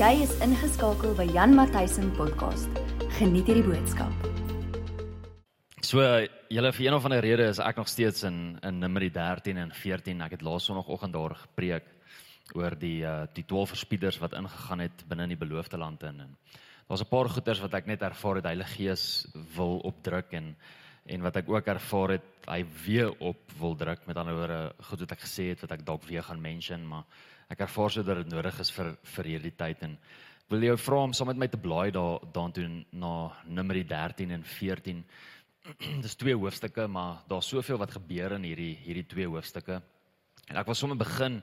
Jy 0.00 0.22
is 0.24 0.30
ingeskakel 0.40 1.10
by 1.12 1.26
Jan 1.28 1.52
Matthysen 1.52 2.06
podcast. 2.16 2.78
Geniet 3.18 3.50
hierdie 3.50 3.66
boodskap. 3.66 4.22
So 5.84 6.00
julle 6.48 6.70
vir 6.72 6.86
een 6.86 6.96
of 6.96 7.04
ander 7.04 7.20
rede 7.20 7.44
is 7.52 7.60
ek 7.60 7.76
nog 7.76 7.90
steeds 7.92 8.24
in 8.24 8.38
in 8.64 8.78
Numeri 8.80 9.10
13 9.12 9.60
en 9.60 9.74
14. 9.76 10.22
Ek 10.24 10.38
het 10.38 10.44
laas 10.46 10.70
sonoggend 10.70 11.12
daar 11.12 11.34
gepreek 11.42 11.90
oor 12.56 12.78
die 12.80 13.02
uh 13.04 13.26
die 13.36 13.44
12 13.44 13.74
verspieders 13.74 14.16
wat 14.24 14.38
ingegaan 14.40 14.86
het 14.86 15.04
binne 15.10 15.26
in 15.28 15.34
die 15.34 15.42
beloofde 15.42 15.76
land 15.76 16.08
in. 16.08 16.24
En 16.24 16.32
daar's 16.88 17.04
'n 17.04 17.12
paar 17.12 17.28
goeters 17.28 17.60
wat 17.60 17.74
ek 17.74 17.86
net 17.86 18.00
ervaar 18.00 18.36
het 18.40 18.48
Heilige 18.48 18.80
Gees 18.80 19.28
wil 19.52 19.84
opdruk 19.84 20.32
en 20.32 20.56
en 21.04 21.20
wat 21.20 21.36
ek 21.36 21.48
ook 21.48 21.66
ervaar 21.66 22.08
het 22.16 22.48
hy 22.48 22.64
weer 22.86 23.12
op 23.20 23.52
wil 23.58 23.76
druk 23.76 24.06
met 24.06 24.16
ander 24.16 24.34
woorde 24.34 24.72
goed 24.80 25.00
wat 25.00 25.12
ek 25.12 25.24
gesê 25.26 25.50
het 25.52 25.60
wat 25.60 25.72
ek 25.72 25.84
dalk 25.84 26.04
weer 26.08 26.22
gaan 26.22 26.40
mention 26.40 26.86
maar 26.88 27.04
ek 27.50 27.66
ervaar 27.66 27.90
so 27.90 28.02
dat 28.06 28.22
dit 28.22 28.30
nodig 28.32 28.60
is 28.62 28.70
vir 28.74 28.94
vir 29.16 29.32
hierdie 29.34 29.56
tyd 29.58 29.82
en 29.86 29.98
wil 30.50 30.64
jou 30.66 30.76
vra 30.82 31.02
om 31.06 31.12
saam 31.14 31.30
met 31.30 31.38
my 31.38 31.48
te 31.50 31.60
blaai 31.62 31.90
daar 31.94 32.24
daartoe 32.34 32.68
na 32.92 33.12
Numeri 33.46 33.84
13 33.86 34.32
en 34.34 34.42
14 34.42 35.04
dis 36.04 36.16
twee 36.16 36.36
hoofstukke, 36.36 36.86
maar 36.86 37.22
daar's 37.28 37.48
soveel 37.48 37.78
wat 37.80 37.92
gebeur 37.94 38.36
in 38.38 38.46
hierdie 38.48 38.74
hierdie 38.84 39.06
twee 39.08 39.28
hoofstukke. 39.28 39.80
En 40.48 40.58
ek 40.58 40.66
wil 40.66 40.78
sommer 40.78 40.98
begin 40.98 41.40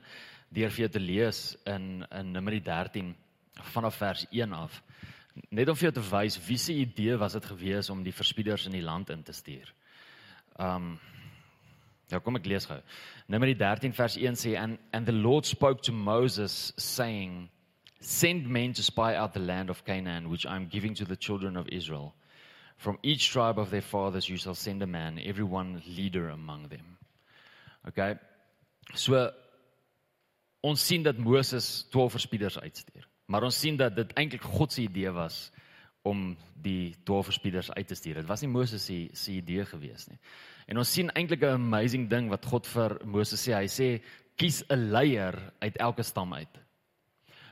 deur 0.54 0.72
vir 0.74 0.86
jou 0.86 0.90
te 0.96 1.02
lees 1.02 1.42
in 1.68 2.04
in 2.08 2.32
Numeri 2.34 2.60
13 2.64 3.14
vanaf 3.74 3.98
vers 4.00 4.26
1 4.30 4.54
af. 4.56 4.82
Net 5.54 5.70
om 5.70 5.76
vir 5.78 5.88
jou 5.88 5.94
te 6.00 6.06
wys 6.10 6.38
wie 6.48 6.58
se 6.58 6.74
idee 6.74 7.16
was 7.20 7.36
dit 7.38 7.46
gewees 7.52 7.90
om 7.94 8.02
die 8.02 8.14
verspieders 8.14 8.66
in 8.66 8.76
die 8.76 8.84
land 8.84 9.10
in 9.14 9.22
te 9.22 9.36
stuur. 9.36 9.72
Um 10.58 10.96
Ja, 12.08 12.20
kom 12.24 12.38
ek 12.38 12.46
lees 12.48 12.64
gou. 12.68 12.78
Numeri 13.28 13.54
13 13.58 13.92
vers 13.92 14.16
1 14.16 14.38
sê 14.40 14.54
and 14.56 14.78
and 14.92 15.06
the 15.06 15.12
Lord 15.12 15.44
spoke 15.44 15.82
to 15.82 15.92
Moses 15.92 16.72
saying 16.76 17.48
send 18.00 18.48
men 18.48 18.72
to 18.72 18.82
spy 18.82 19.14
out 19.16 19.34
the 19.34 19.44
land 19.44 19.70
of 19.70 19.84
Canaan 19.84 20.30
which 20.30 20.46
I 20.46 20.56
am 20.56 20.68
giving 20.68 20.94
to 20.94 21.04
the 21.04 21.16
children 21.16 21.56
of 21.56 21.68
Israel. 21.68 22.14
From 22.78 22.98
each 23.02 23.30
tribe 23.32 23.58
of 23.58 23.70
their 23.70 23.82
fathers 23.82 24.28
you 24.28 24.38
shall 24.38 24.54
send 24.54 24.82
a 24.82 24.86
man, 24.86 25.18
every 25.22 25.44
one 25.44 25.82
leader 25.86 26.30
among 26.30 26.68
them. 26.68 26.96
Okay. 27.88 28.14
So 28.94 29.30
ons 30.62 30.80
sien 30.80 31.02
dat 31.02 31.18
Moses 31.18 31.86
12 31.90 32.12
verspieders 32.12 32.58
uitstuur. 32.58 33.04
Maar 33.26 33.42
ons 33.42 33.60
sien 33.60 33.76
dat 33.76 33.96
dit 33.96 34.12
eintlik 34.16 34.42
God 34.42 34.72
se 34.72 34.82
idee 34.82 35.10
was 35.12 35.50
om 36.08 36.36
die 36.62 36.94
12 37.04 37.30
verspieders 37.32 37.70
uit 37.72 37.86
te 37.86 37.96
stuur. 37.98 38.22
Dit 38.22 38.30
was 38.30 38.42
nie 38.42 38.50
Moses 38.50 38.84
se 38.84 39.08
se 39.12 39.32
idee 39.36 39.66
gewees 39.68 40.08
nie. 40.08 40.18
En 40.68 40.80
ons 40.80 40.92
sien 40.92 41.10
eintlik 41.14 41.42
'n 41.42 41.60
amazing 41.60 42.08
ding 42.10 42.28
wat 42.28 42.44
God 42.44 42.66
vir 42.66 42.98
Moses 43.04 43.40
sê. 43.46 43.54
Hy 43.54 43.68
sê 43.68 44.02
kies 44.36 44.62
'n 44.70 44.90
leier 44.90 45.34
uit 45.60 45.76
elke 45.76 46.02
stam 46.02 46.34
uit. 46.34 46.58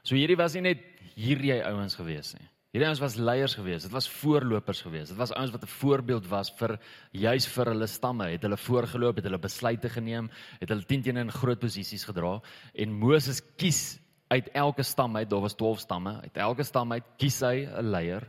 So 0.02 0.14
hierdie 0.14 0.36
was 0.36 0.54
nie 0.54 0.62
net 0.62 0.82
hierdie 1.16 1.62
ouens 1.64 1.94
gewees 1.94 2.34
nie. 2.34 2.48
Hierdie 2.72 2.86
ouens 2.86 3.00
was 3.00 3.16
leiers 3.16 3.54
gewees. 3.54 3.82
Dit 3.82 3.92
was 3.92 4.08
voorlopers 4.08 4.82
gewees. 4.82 5.08
Dit 5.08 5.16
was 5.16 5.32
ouens 5.32 5.50
wat 5.50 5.62
'n 5.62 5.66
voorbeeld 5.80 6.27
was 6.28 6.50
vir 6.50 6.78
juis 7.12 7.46
vir 7.46 7.66
hulle 7.66 7.86
stamme. 7.86 8.28
Het 8.30 8.42
hulle 8.42 8.56
voorgeloop, 8.56 9.16
het 9.16 9.24
hulle 9.24 9.38
besluite 9.38 9.88
geneem, 9.88 10.30
het 10.60 10.68
hulle 10.68 10.84
teen 10.84 11.02
teen 11.02 11.16
in 11.16 11.30
groot 11.30 11.58
posisies 11.58 12.04
gedra 12.04 12.42
en 12.74 12.92
Moses 12.92 13.40
kies 13.56 13.98
uit 14.28 14.48
elke 14.55 14.82
stam 14.82 15.16
uit, 15.16 15.28
daar 15.30 15.41
was 15.41 15.55
12 15.55 15.80
stamme, 15.80 16.20
uit 16.22 16.36
elke 16.36 16.64
stam 16.64 16.92
uit 16.92 17.05
kies 17.19 17.41
hy 17.41 17.66
'n 17.66 17.91
leier 17.91 18.27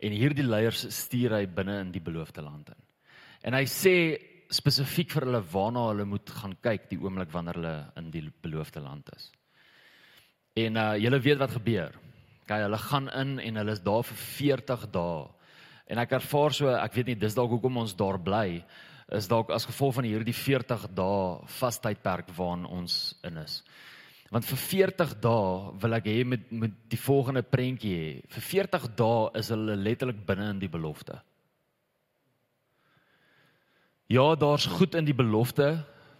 en 0.00 0.12
hierdie 0.12 0.46
leiers 0.46 0.86
stuur 0.88 1.36
hy 1.38 1.46
binne 1.46 1.80
in 1.80 1.92
die 1.92 2.00
beloofde 2.00 2.42
land 2.42 2.68
in. 2.68 2.80
En 3.44 3.54
hy 3.54 3.64
sê 3.64 4.18
spesifiek 4.50 5.10
vir 5.10 5.26
hulle 5.28 5.42
waarna 5.52 5.88
hulle 5.90 6.04
moet 6.04 6.30
gaan 6.30 6.56
kyk 6.62 6.88
die 6.90 6.98
oomblik 7.00 7.32
wanneer 7.32 7.54
hulle 7.54 7.92
in 7.96 8.10
die 8.10 8.24
beloofde 8.42 8.80
land 8.80 9.08
is. 9.16 9.30
En 10.56 10.76
uh 10.76 10.96
julle 10.96 11.20
weet 11.20 11.38
wat 11.38 11.50
gebeur. 11.50 11.94
Okay, 12.44 12.60
hulle 12.62 12.78
gaan 12.78 13.08
in 13.08 13.38
en 13.40 13.56
hulle 13.56 13.72
is 13.72 13.80
daar 13.80 14.04
vir 14.04 14.16
40 14.16 14.90
dae. 14.92 15.28
En 15.88 15.98
ek 15.98 16.12
ervaar 16.12 16.52
so, 16.52 16.68
ek 16.68 16.94
weet 16.94 17.06
nie 17.12 17.20
dis 17.20 17.36
dalk 17.36 17.50
hoekom 17.50 17.76
ons 17.82 17.96
daar 17.96 18.18
bly, 18.20 18.64
is 19.12 19.28
dalk 19.28 19.50
as 19.52 19.66
gevolg 19.68 19.98
van 19.98 20.08
hierdie 20.08 20.36
40 20.36 20.86
dae 20.96 21.40
vastydperk 21.58 22.30
waarin 22.36 22.64
ons 22.66 23.14
in 23.24 23.40
is. 23.42 23.62
Want 24.34 24.48
vir 24.50 24.58
40 24.58 25.12
dae 25.22 25.50
wil 25.78 25.94
ek 25.94 26.08
hê 26.10 26.24
met 26.26 26.48
met 26.50 26.72
die 26.90 26.98
volgende 26.98 27.44
prentjie 27.46 27.94
hê. 27.94 28.06
Vir 28.34 28.42
40 28.42 28.88
dae 28.98 29.28
is 29.38 29.50
hulle 29.54 29.76
letterlik 29.78 30.24
binne 30.26 30.48
in 30.50 30.58
die 30.58 30.70
belofte. 30.72 31.20
Ja, 34.10 34.24
daar's 34.34 34.66
goed 34.66 34.96
in 34.98 35.06
die 35.06 35.14
belofte 35.14 35.68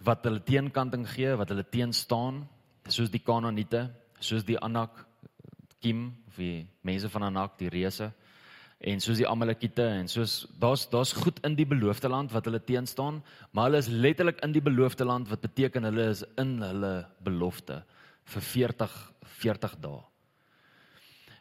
wat 0.07 0.23
hulle 0.29 0.45
teenkanting 0.47 1.09
gee, 1.11 1.33
wat 1.41 1.51
hulle 1.51 1.65
teen 1.67 1.93
staan, 1.93 2.45
soos 2.87 3.11
die 3.11 3.23
Kanaaniete, 3.25 3.89
soos 4.21 4.47
die 4.47 4.61
Anak 4.63 5.03
Kim 5.83 6.13
of 6.29 6.39
die 6.39 6.69
mense 6.87 7.11
van 7.11 7.27
Anak, 7.33 7.59
die 7.59 7.73
reuse 7.73 8.13
en 8.79 9.01
soos 9.01 9.19
die 9.19 9.29
Amalekiete 9.29 9.89
en 9.99 10.09
soos 10.13 10.45
daar's 10.61 10.87
daar's 10.93 11.15
goed 11.17 11.43
in 11.47 11.59
die 11.59 11.67
beloofde 11.67 12.09
land 12.13 12.31
wat 12.35 12.47
hulle 12.47 12.63
teen 12.63 12.87
staan, 12.87 13.23
maar 13.51 13.71
hulle 13.71 13.83
is 13.83 13.91
letterlik 13.91 14.39
in 14.47 14.55
die 14.55 14.63
beloofde 14.63 15.07
land 15.09 15.31
wat 15.35 15.43
beteken 15.43 15.91
hulle 15.91 16.11
is 16.15 16.23
in 16.39 16.61
hulle 16.63 16.95
belofte 17.27 17.83
vir 18.25 18.43
40 18.43 18.99
40 19.45 19.79
dae. 19.83 20.03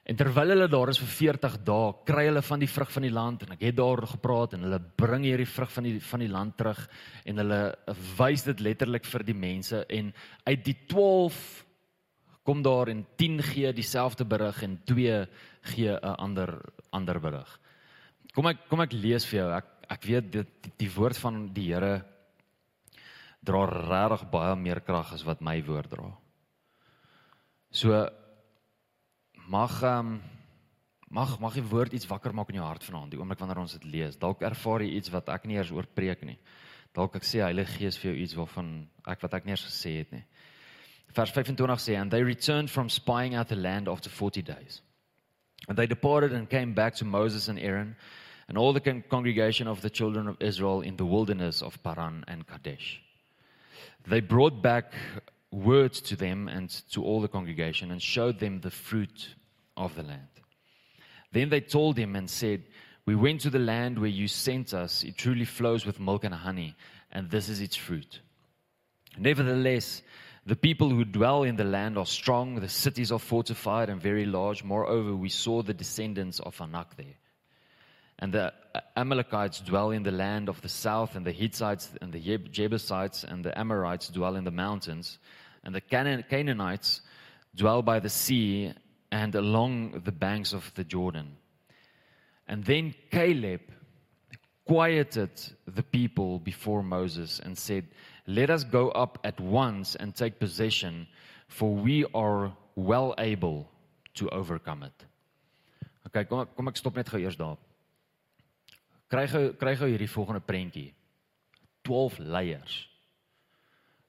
En 0.03 0.17
terwyl 0.19 0.51
hulle 0.51 0.67
daar 0.67 0.89
is 0.91 0.99
vir 0.99 1.11
40 1.15 1.53
dae, 1.63 1.91
kry 2.03 2.25
hulle 2.27 2.41
van 2.43 2.59
die 2.59 2.67
vrug 2.67 2.89
van 2.91 3.05
die 3.05 3.13
land 3.13 3.45
en 3.45 3.53
ek 3.55 3.61
het 3.69 3.77
daar 3.77 4.03
gepraat 4.11 4.55
en 4.57 4.65
hulle 4.67 4.79
bring 4.99 5.23
hierdie 5.23 5.47
vrug 5.47 5.71
van 5.71 5.87
die 5.87 5.99
van 6.03 6.23
die 6.25 6.31
land 6.31 6.57
terug 6.59 6.81
en 7.23 7.39
hulle 7.39 7.59
wys 8.17 8.43
dit 8.49 8.63
letterlik 8.67 9.07
vir 9.07 9.23
die 9.23 9.37
mense 9.37 9.85
en 9.87 10.11
uit 10.43 10.65
die 10.65 10.75
12 10.91 11.39
kom 12.43 12.59
daar 12.65 12.91
en 12.91 13.05
10 13.15 13.39
gee 13.53 13.71
dieselfde 13.71 14.27
berig 14.27 14.59
en 14.67 14.81
2 14.91 15.21
gee 15.71 15.93
'n 15.95 16.15
ander 16.19 16.51
ander 16.91 17.19
berig. 17.19 17.59
Kom 18.33 18.47
ek 18.47 18.67
kom 18.67 18.81
ek 18.81 18.91
lees 18.91 19.25
vir 19.25 19.39
jou. 19.39 19.51
Ek 19.55 19.65
ek 19.89 20.03
weet 20.03 20.31
dit 20.31 20.49
die, 20.63 20.71
die 20.77 20.91
woord 20.91 21.17
van 21.17 21.53
die 21.53 21.71
Here 21.71 22.03
dra 23.41 23.65
regtig 23.65 24.29
baie 24.31 24.55
meer 24.55 24.81
krag 24.81 25.13
as 25.13 25.23
wat 25.23 25.41
my 25.41 25.61
woord 25.63 25.89
dra. 25.89 26.22
So 27.73 27.89
mag 29.49 29.81
um, 29.81 30.21
mag 31.09 31.39
mag 31.39 31.55
die 31.57 31.65
woord 31.65 31.95
iets 31.97 32.05
wakker 32.05 32.33
maak 32.37 32.51
in 32.53 32.59
jou 32.59 32.67
hart 32.67 32.85
vanaand, 32.85 33.09
die 33.09 33.17
oomblik 33.17 33.39
wanneer 33.41 33.63
ons 33.63 33.73
dit 33.79 33.87
lees. 33.89 34.19
Dalk 34.21 34.43
ervaar 34.45 34.83
jy 34.85 34.91
iets 34.99 35.09
wat 35.09 35.31
ek 35.33 35.47
nie 35.49 35.57
eers 35.57 35.71
oor 35.73 35.87
preek 35.89 36.21
nie. 36.29 36.37
Dalk 36.93 37.17
ek 37.17 37.25
sê 37.25 37.41
Heilige 37.41 37.79
Gees 37.79 37.97
vir 37.97 38.11
jou 38.11 38.19
iets 38.21 38.37
waarvan 38.37 38.69
ek 39.09 39.25
wat 39.25 39.39
ek 39.39 39.49
nie 39.49 39.55
eers 39.55 39.65
gesê 39.65 39.95
het 40.03 40.13
nie. 40.13 40.21
Vers 41.17 41.33
25 41.33 41.81
sê 41.81 41.97
and 41.97 42.13
they 42.13 42.21
returned 42.21 42.69
from 42.69 42.93
spying 42.93 43.33
out 43.33 43.49
the 43.49 43.57
land 43.57 43.89
after 43.89 44.09
40 44.09 44.45
days. 44.45 44.83
And 45.67 45.77
they 45.77 45.87
departed 45.87 46.31
and 46.31 46.49
came 46.49 46.75
back 46.77 46.93
to 47.01 47.05
Moses 47.05 47.49
and 47.49 47.57
Aaron 47.57 47.95
and 48.47 48.57
all 48.57 48.73
the 48.73 48.85
con 48.85 49.03
congregation 49.09 49.67
of 49.67 49.81
the 49.81 49.89
children 49.89 50.27
of 50.27 50.37
Israel 50.39 50.81
in 50.81 50.97
the 50.97 51.09
wilderness 51.09 51.63
of 51.63 51.81
Paran 51.81 52.23
and 52.27 52.45
Kadesh. 52.45 53.01
They 54.05 54.21
brought 54.21 54.61
back 54.61 54.93
words 55.53 56.01
to 56.01 56.15
them 56.15 56.47
and 56.47 56.69
to 56.91 57.03
all 57.03 57.21
the 57.21 57.27
congregation 57.27 57.91
and 57.91 58.01
showed 58.01 58.39
them 58.39 58.59
the 58.59 58.71
fruit 58.71 59.35
of 59.77 59.95
the 59.95 60.03
land. 60.03 60.27
Then 61.31 61.49
they 61.49 61.61
told 61.61 61.97
him 61.97 62.15
and 62.15 62.29
said, 62.29 62.63
We 63.05 63.15
went 63.15 63.41
to 63.41 63.49
the 63.49 63.59
land 63.59 63.99
where 63.99 64.09
you 64.09 64.27
sent 64.27 64.73
us. 64.73 65.03
It 65.03 65.17
truly 65.17 65.45
flows 65.45 65.85
with 65.85 65.99
milk 65.99 66.23
and 66.23 66.33
honey, 66.33 66.75
and 67.11 67.29
this 67.29 67.49
is 67.49 67.61
its 67.61 67.75
fruit. 67.75 68.21
Nevertheless, 69.17 70.01
the 70.45 70.55
people 70.55 70.89
who 70.89 71.05
dwell 71.05 71.43
in 71.43 71.55
the 71.55 71.63
land 71.63 71.97
are 71.97 72.05
strong, 72.05 72.55
the 72.55 72.69
cities 72.69 73.11
are 73.11 73.19
fortified 73.19 73.89
and 73.89 74.01
very 74.01 74.25
large. 74.25 74.63
Moreover, 74.63 75.15
we 75.15 75.29
saw 75.29 75.61
the 75.61 75.73
descendants 75.73 76.39
of 76.39 76.59
Anak 76.59 76.97
there. 76.97 77.15
And 78.19 78.33
the 78.33 78.53
Amalekites 78.95 79.61
dwell 79.61 79.91
in 79.91 80.03
the 80.03 80.11
land 80.11 80.49
of 80.49 80.61
the 80.61 80.69
south, 80.69 81.15
and 81.15 81.25
the 81.25 81.31
Hittites 81.31 81.89
and 82.01 82.13
the 82.13 82.19
Jebusites 82.19 83.23
and 83.23 83.43
the 83.43 83.57
Amorites 83.57 84.09
dwell 84.09 84.35
in 84.35 84.43
the 84.43 84.51
mountains, 84.51 85.17
and 85.63 85.73
the 85.73 85.81
Canaan- 85.81 86.23
Canaanites 86.29 87.01
dwell 87.55 87.81
by 87.81 87.99
the 87.99 88.09
sea 88.09 88.73
and 89.11 89.35
along 89.35 90.01
the 90.03 90.11
banks 90.11 90.53
of 90.53 90.71
the 90.75 90.83
Jordan. 90.83 91.37
And 92.47 92.63
then 92.63 92.93
Caleb 93.11 93.61
quieted 94.65 95.31
the 95.67 95.83
people 95.83 96.39
before 96.39 96.83
Moses 96.83 97.39
and 97.39 97.57
said, 97.57 97.85
Let 98.27 98.49
us 98.49 98.63
go 98.63 98.89
up 98.91 99.19
at 99.23 99.39
once 99.39 99.95
and 99.95 100.15
take 100.15 100.39
possession, 100.39 101.07
for 101.47 101.73
we 101.73 102.05
are 102.13 102.53
well 102.75 103.13
able 103.17 103.69
to 104.15 104.29
overcome 104.29 104.83
it. 104.83 105.05
Okay, 106.07 106.25
kom 106.25 106.47
kom 106.55 106.67
ek 106.67 106.77
stop 106.77 106.95
net 106.95 107.09
gou 107.09 107.19
eers 107.19 107.35
daar. 107.35 107.57
Kry 109.09 109.25
gou 109.27 109.53
kry 109.59 109.75
gou 109.75 109.89
hierdie 109.89 110.09
volgende 110.09 110.41
prentjie. 110.45 110.93
12 111.83 112.19
leiers 112.19 112.87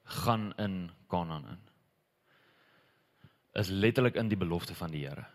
gaan 0.05 0.53
in 0.61 0.91
Kanaan 1.09 1.47
in. 1.53 1.61
Is 3.61 3.69
letterlik 3.69 4.15
in 4.19 4.29
die 4.29 4.37
belofte 4.37 4.75
van 4.75 4.91
die 4.91 5.05
Here. 5.07 5.25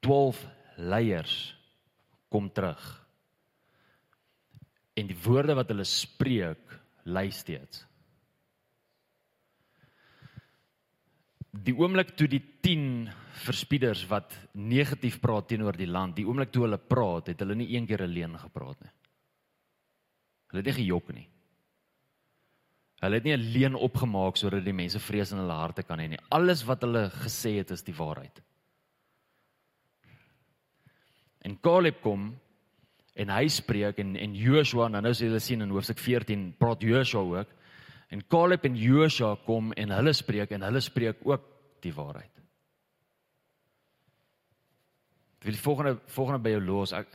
12 0.00 0.46
leiers 0.76 1.36
kom 2.28 2.52
terug. 2.52 2.82
En 4.94 5.08
die 5.08 5.18
woorde 5.24 5.54
wat 5.54 5.72
hulle 5.72 5.84
spreek, 5.88 6.78
lei 7.04 7.30
steeds. 7.30 7.86
die 11.52 11.74
oomblik 11.76 12.14
toe 12.16 12.26
die 12.32 12.40
10 12.64 13.10
verspieders 13.44 14.06
wat 14.08 14.32
negatief 14.56 15.18
praat 15.20 15.50
teenoor 15.50 15.76
die 15.76 15.90
land, 15.90 16.16
die 16.16 16.24
oomblik 16.26 16.52
toe 16.52 16.64
hulle 16.64 16.80
praat, 16.80 17.28
het 17.32 17.44
hulle 17.44 17.56
nie 17.58 17.68
een 17.74 17.86
keer 17.88 18.06
alleen 18.06 18.38
gepraat 18.40 18.80
nie. 18.80 18.92
Hulle 20.52 20.62
het 20.62 20.70
nie 20.70 20.78
gejok 20.80 21.12
nie. 21.16 21.26
Hulle 23.02 23.18
het 23.18 23.26
nie 23.26 23.34
alleen 23.34 23.74
opgemaak 23.74 24.38
sodat 24.38 24.62
die 24.62 24.74
mense 24.76 25.00
vrees 25.02 25.32
in 25.34 25.40
hulle 25.42 25.58
harte 25.58 25.82
kan 25.82 25.98
hê 25.98 26.06
nie. 26.12 26.20
Alles 26.30 26.62
wat 26.68 26.84
hulle 26.86 27.08
gesê 27.24 27.56
het 27.58 27.72
is 27.74 27.82
die 27.82 27.96
waarheid. 27.96 28.38
En 31.42 31.56
Caleb 31.58 31.98
kom 32.04 32.28
en 33.18 33.32
hy 33.34 33.48
spreek 33.50 33.98
en 33.98 34.14
en 34.16 34.36
Joshua, 34.38 34.86
nou 34.88 35.02
nou 35.02 35.12
sê 35.18 35.26
hulle 35.26 35.42
sien 35.42 35.64
in 35.64 35.74
hoofstuk 35.74 35.98
14 35.98 36.52
praat 36.58 36.86
Joshua 36.86 37.24
ook. 37.40 37.50
En 38.14 38.22
Caleb 38.30 38.68
en 38.68 38.78
Joshua 38.78 39.34
kom 39.46 39.72
en 39.76 39.96
hulle 39.96 40.14
spreek 40.14 40.54
en 40.54 40.62
hulle 40.68 40.80
spreek 40.84 41.26
ook 41.26 41.50
die 41.82 41.94
waarheid. 41.96 42.30
Ek 45.40 45.48
wil 45.48 45.56
die 45.56 45.64
volgende 45.64 45.96
volgende 46.14 46.44
by 46.44 46.54
jou 46.54 46.62
los. 46.62 46.94
Ek 46.94 47.10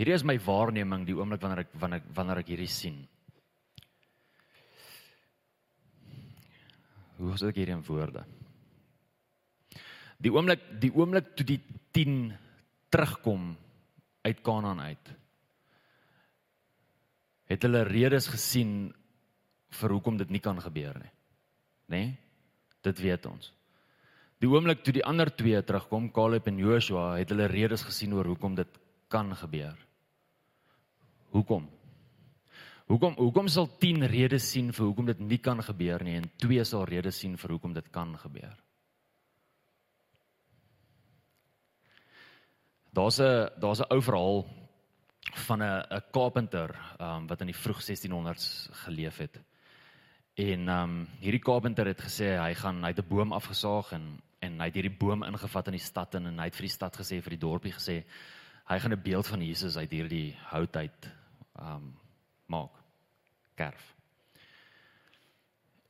hierdie 0.00 0.16
is 0.16 0.26
my 0.26 0.34
waarneming 0.42 1.06
die 1.06 1.14
oomblik 1.14 1.44
wanneer 1.44 1.68
ek 1.68 1.74
wanneer 1.78 2.02
ek 2.02 2.12
wanneer 2.18 2.42
ek 2.42 2.50
hierdie 2.50 2.72
sien. 2.72 3.04
Hoe 7.20 7.36
sê 7.36 7.50
ek 7.50 7.58
hierdie 7.60 7.76
in 7.76 7.84
woorde? 7.84 8.24
Die 10.20 10.32
oomblik 10.32 10.62
die 10.80 10.92
oomblik 10.96 11.34
toe 11.36 11.46
die 11.48 11.60
10 11.96 12.32
terugkom 12.92 13.52
uit 14.24 14.40
Kanaan 14.44 14.80
uit. 14.80 15.12
Het 17.50 17.66
hulle 17.66 17.84
redes 17.88 18.28
gesien 18.32 18.90
vir 19.80 19.94
hoekom 19.94 20.18
dit 20.20 20.30
nie 20.32 20.42
kan 20.42 20.58
gebeur 20.60 20.98
nie. 21.00 21.12
Né? 21.90 21.96
Nee? 21.96 22.10
Dit 22.80 23.00
weet 23.04 23.26
ons. 23.28 23.50
Die 24.40 24.48
oomblik 24.48 24.80
toe 24.80 24.94
die 24.96 25.04
ander 25.04 25.28
twee 25.36 25.58
terugkom, 25.60 26.08
Caleb 26.16 26.46
en 26.48 26.60
Joshua, 26.62 27.18
het 27.18 27.28
hulle 27.34 27.50
redes 27.52 27.84
gesien 27.84 28.14
oor 28.16 28.30
hoekom 28.32 28.54
dit 28.56 28.78
kan 29.12 29.34
gebeur. 29.36 29.76
Hoekom? 31.34 31.66
Hoekom 32.90 33.14
hoekom 33.20 33.46
sal 33.46 33.68
10 33.78 34.02
redes 34.10 34.48
sien 34.50 34.72
vir 34.74 34.88
hoekom 34.88 35.06
dit 35.06 35.20
nie 35.22 35.38
kan 35.38 35.60
gebeur 35.62 36.02
nie 36.02 36.16
en 36.18 36.24
2 36.42 36.64
sal 36.66 36.88
redes 36.90 37.20
sien 37.22 37.36
vir 37.38 37.52
hoekom 37.54 37.74
dit 37.76 37.90
kan 37.94 38.16
gebeur? 38.18 38.56
Daar's 42.90 43.20
'n 43.20 43.60
daar's 43.62 43.80
'n 43.80 43.92
ou 43.94 44.00
verhaal 44.02 44.44
van 45.46 45.62
'n 45.62 45.84
'n 45.86 46.02
carpenter 46.10 46.74
um, 46.98 47.28
wat 47.28 47.40
in 47.40 47.46
die 47.46 47.60
vroeg 47.62 47.80
1600s 47.80 48.68
geleef 48.72 49.18
het. 49.18 49.40
En 50.34 50.68
um, 50.68 51.08
hierdie 51.20 51.44
carpenter 51.46 51.86
het 51.86 52.00
gesê 52.00 52.42
hy 52.42 52.54
gaan 52.54 52.82
hy 52.82 52.88
het 52.88 52.98
'n 52.98 53.08
boom 53.08 53.32
afgesaag 53.32 53.92
en 53.92 54.20
en 54.40 54.58
hy 54.58 54.66
het 54.66 54.74
hierdie 54.74 54.98
boom 54.98 55.22
ingevat 55.22 55.66
in 55.66 55.72
die 55.78 55.86
stad 55.86 56.14
in, 56.14 56.26
en 56.26 56.38
hy 56.38 56.44
het 56.44 56.56
vir 56.56 56.66
die 56.66 56.78
stad 56.78 56.96
gesê 56.96 57.22
vir 57.22 57.30
die 57.30 57.46
dorpie 57.46 57.72
gesê 57.72 58.04
hy 58.66 58.78
gaan 58.78 58.92
'n 58.92 59.02
beeld 59.02 59.26
van 59.26 59.40
Jesus 59.42 59.76
uit 59.76 59.90
hierdie 59.90 60.34
hout 60.50 60.76
uit 60.76 61.12
um, 61.60 61.94
maak 62.46 62.79
kerf. 63.60 63.94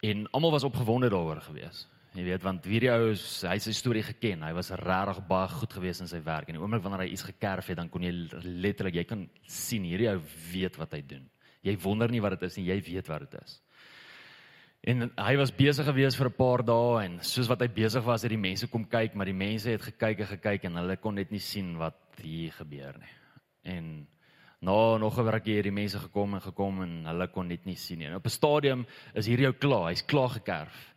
En 0.02 0.26
almal 0.34 0.54
was 0.56 0.66
opgewonde 0.66 1.10
daaroor 1.12 1.42
gewees. 1.44 1.86
Jy 2.16 2.24
weet 2.26 2.42
want 2.42 2.64
hierdie 2.66 2.90
ou 2.90 3.12
is 3.12 3.22
hy 3.46 3.56
sy 3.62 3.72
storie 3.76 4.02
geken. 4.02 4.42
Hy 4.42 4.54
was 4.56 4.72
regtig 4.80 5.20
baie 5.28 5.50
goed 5.52 5.74
gewees 5.78 6.00
in 6.02 6.10
sy 6.10 6.18
werk 6.26 6.48
en 6.50 6.56
die 6.58 6.62
oomblik 6.62 6.82
wanneer 6.82 7.04
hy 7.04 7.12
iets 7.14 7.26
gekerf 7.28 7.70
het, 7.70 7.78
dan 7.78 7.90
kon 7.92 8.02
jy 8.02 8.10
letterlik 8.42 8.98
jy 8.98 9.04
kan 9.06 9.28
sien 9.46 9.86
hierdie 9.86 10.10
ou 10.10 10.18
weet 10.50 10.78
wat 10.80 10.96
hy 10.96 11.04
doen. 11.06 11.28
Jy 11.62 11.76
wonder 11.84 12.10
nie 12.10 12.22
wat 12.24 12.34
dit 12.38 12.48
is 12.48 12.56
nie, 12.58 12.66
jy 12.72 12.80
weet 12.88 13.10
wat 13.12 13.28
dit 13.28 13.36
is. 13.38 13.60
En 14.90 15.10
hy 15.12 15.34
was 15.36 15.52
besig 15.52 15.84
gewees 15.86 16.16
vir 16.16 16.30
'n 16.30 16.38
paar 16.38 16.62
dae 16.64 17.04
en 17.04 17.18
soos 17.20 17.48
wat 17.52 17.60
hy 17.60 17.68
besig 17.68 18.04
was, 18.04 18.22
het 18.22 18.32
die 18.32 18.46
mense 18.48 18.66
kom 18.66 18.84
kyk, 18.88 19.14
maar 19.14 19.28
die 19.28 19.36
mense 19.36 19.70
het 19.70 19.82
gekyk 19.82 20.20
en 20.20 20.30
gekyk 20.34 20.64
en 20.64 20.76
hulle 20.80 20.96
kon 20.96 21.14
net 21.14 21.30
nie 21.30 21.38
sien 21.38 21.76
wat 21.76 22.00
hier 22.16 22.50
gebeur 22.52 22.96
nie. 22.98 23.14
En 23.64 24.08
Nou 24.60 24.98
nog 24.98 25.16
'n 25.18 25.28
rukkie 25.28 25.54
het 25.56 25.64
die 25.64 25.72
mense 25.72 25.98
gekom 25.98 26.34
en 26.34 26.42
gekom 26.42 26.82
en 26.82 27.04
hulle 27.06 27.28
kon 27.28 27.46
net 27.46 27.64
nie 27.64 27.76
sien 27.76 27.98
nie. 27.98 28.06
En 28.06 28.14
op 28.14 28.24
'n 28.26 28.30
stadium 28.30 28.86
is 29.14 29.26
hierdie 29.26 29.46
ou 29.46 29.52
klaar, 29.52 29.88
hy's 29.88 30.04
klaar 30.04 30.28
gekerf. 30.28 30.94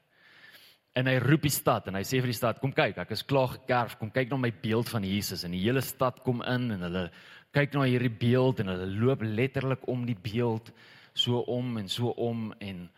En 0.94 1.08
hy 1.08 1.18
roep 1.18 1.42
die 1.42 1.52
stad 1.52 1.88
en 1.88 1.96
hy 1.96 2.04
sê 2.04 2.20
vir 2.20 2.30
die 2.30 2.38
stad, 2.38 2.60
kom 2.60 2.74
kyk, 2.74 2.98
ek 2.98 3.12
is 3.12 3.24
klaar 3.24 3.48
gekerf, 3.48 3.98
kom 3.98 4.12
kyk 4.12 4.30
na 4.30 4.38
my 4.38 4.52
beeld 4.62 4.90
van 4.90 5.04
Jesus 5.04 5.44
en 5.44 5.52
die 5.52 5.64
hele 5.64 5.82
stad 5.82 6.22
kom 6.24 6.42
in 6.42 6.72
en 6.72 6.82
hulle 6.82 7.12
kyk 7.52 7.74
na 7.74 7.84
hierdie 7.84 8.14
beeld 8.20 8.60
en 8.60 8.68
hulle 8.68 8.86
loop 8.86 9.22
letterlik 9.22 9.88
om 9.88 10.06
die 10.06 10.18
beeld 10.22 10.72
so 11.14 11.40
om 11.40 11.78
en 11.78 11.88
so 11.88 12.10
om 12.10 12.54
en 12.60 12.90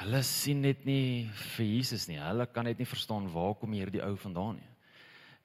hulle 0.00 0.22
sien 0.22 0.60
net 0.62 0.84
nie 0.84 1.28
vir 1.56 1.66
Jesus 1.66 2.08
nie. 2.08 2.18
Hulle 2.18 2.46
kan 2.46 2.64
net 2.64 2.78
nie 2.78 2.86
verstaan 2.86 3.32
waar 3.32 3.54
kom 3.54 3.72
hierdie 3.72 4.02
ou 4.02 4.16
vandaan 4.16 4.56
nie. 4.56 4.75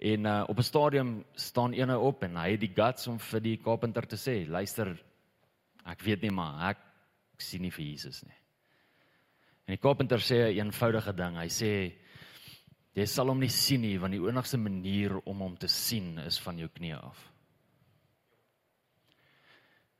En 0.01 0.25
uh, 0.25 0.43
op 0.47 0.57
'n 0.57 0.61
stadium 0.61 1.25
staan 1.33 1.73
eene 1.73 1.97
op 1.97 2.23
en 2.23 2.35
hy 2.35 2.51
het 2.51 2.59
die 2.59 2.73
guts 2.73 3.07
om 3.07 3.19
vir 3.19 3.41
die 3.41 3.57
carpenter 3.61 4.07
te 4.07 4.17
sê, 4.17 4.47
luister, 4.49 4.97
ek 5.85 6.01
weet 6.01 6.21
nie 6.21 6.31
maar 6.31 6.69
ek 6.69 6.77
sien 7.37 7.61
nie 7.61 7.71
vir 7.71 7.85
Jesus 7.85 8.23
nie. 8.23 8.37
En 9.65 9.75
die 9.75 9.81
carpenter 9.81 10.17
sê 10.17 10.49
'n 10.49 10.57
eenvoudige 10.57 11.13
ding. 11.13 11.37
Hy 11.37 11.47
sê 11.47 11.93
jy 12.93 13.05
sal 13.05 13.27
hom 13.27 13.39
nie 13.39 13.49
sien 13.49 13.81
nie 13.81 13.97
want 13.97 14.11
die 14.11 14.27
enigste 14.27 14.57
manier 14.57 15.17
om 15.25 15.39
hom 15.39 15.57
te 15.57 15.67
sien 15.67 16.17
is 16.19 16.39
van 16.39 16.57
jou 16.57 16.67
knie 16.67 16.95
af. 16.95 17.31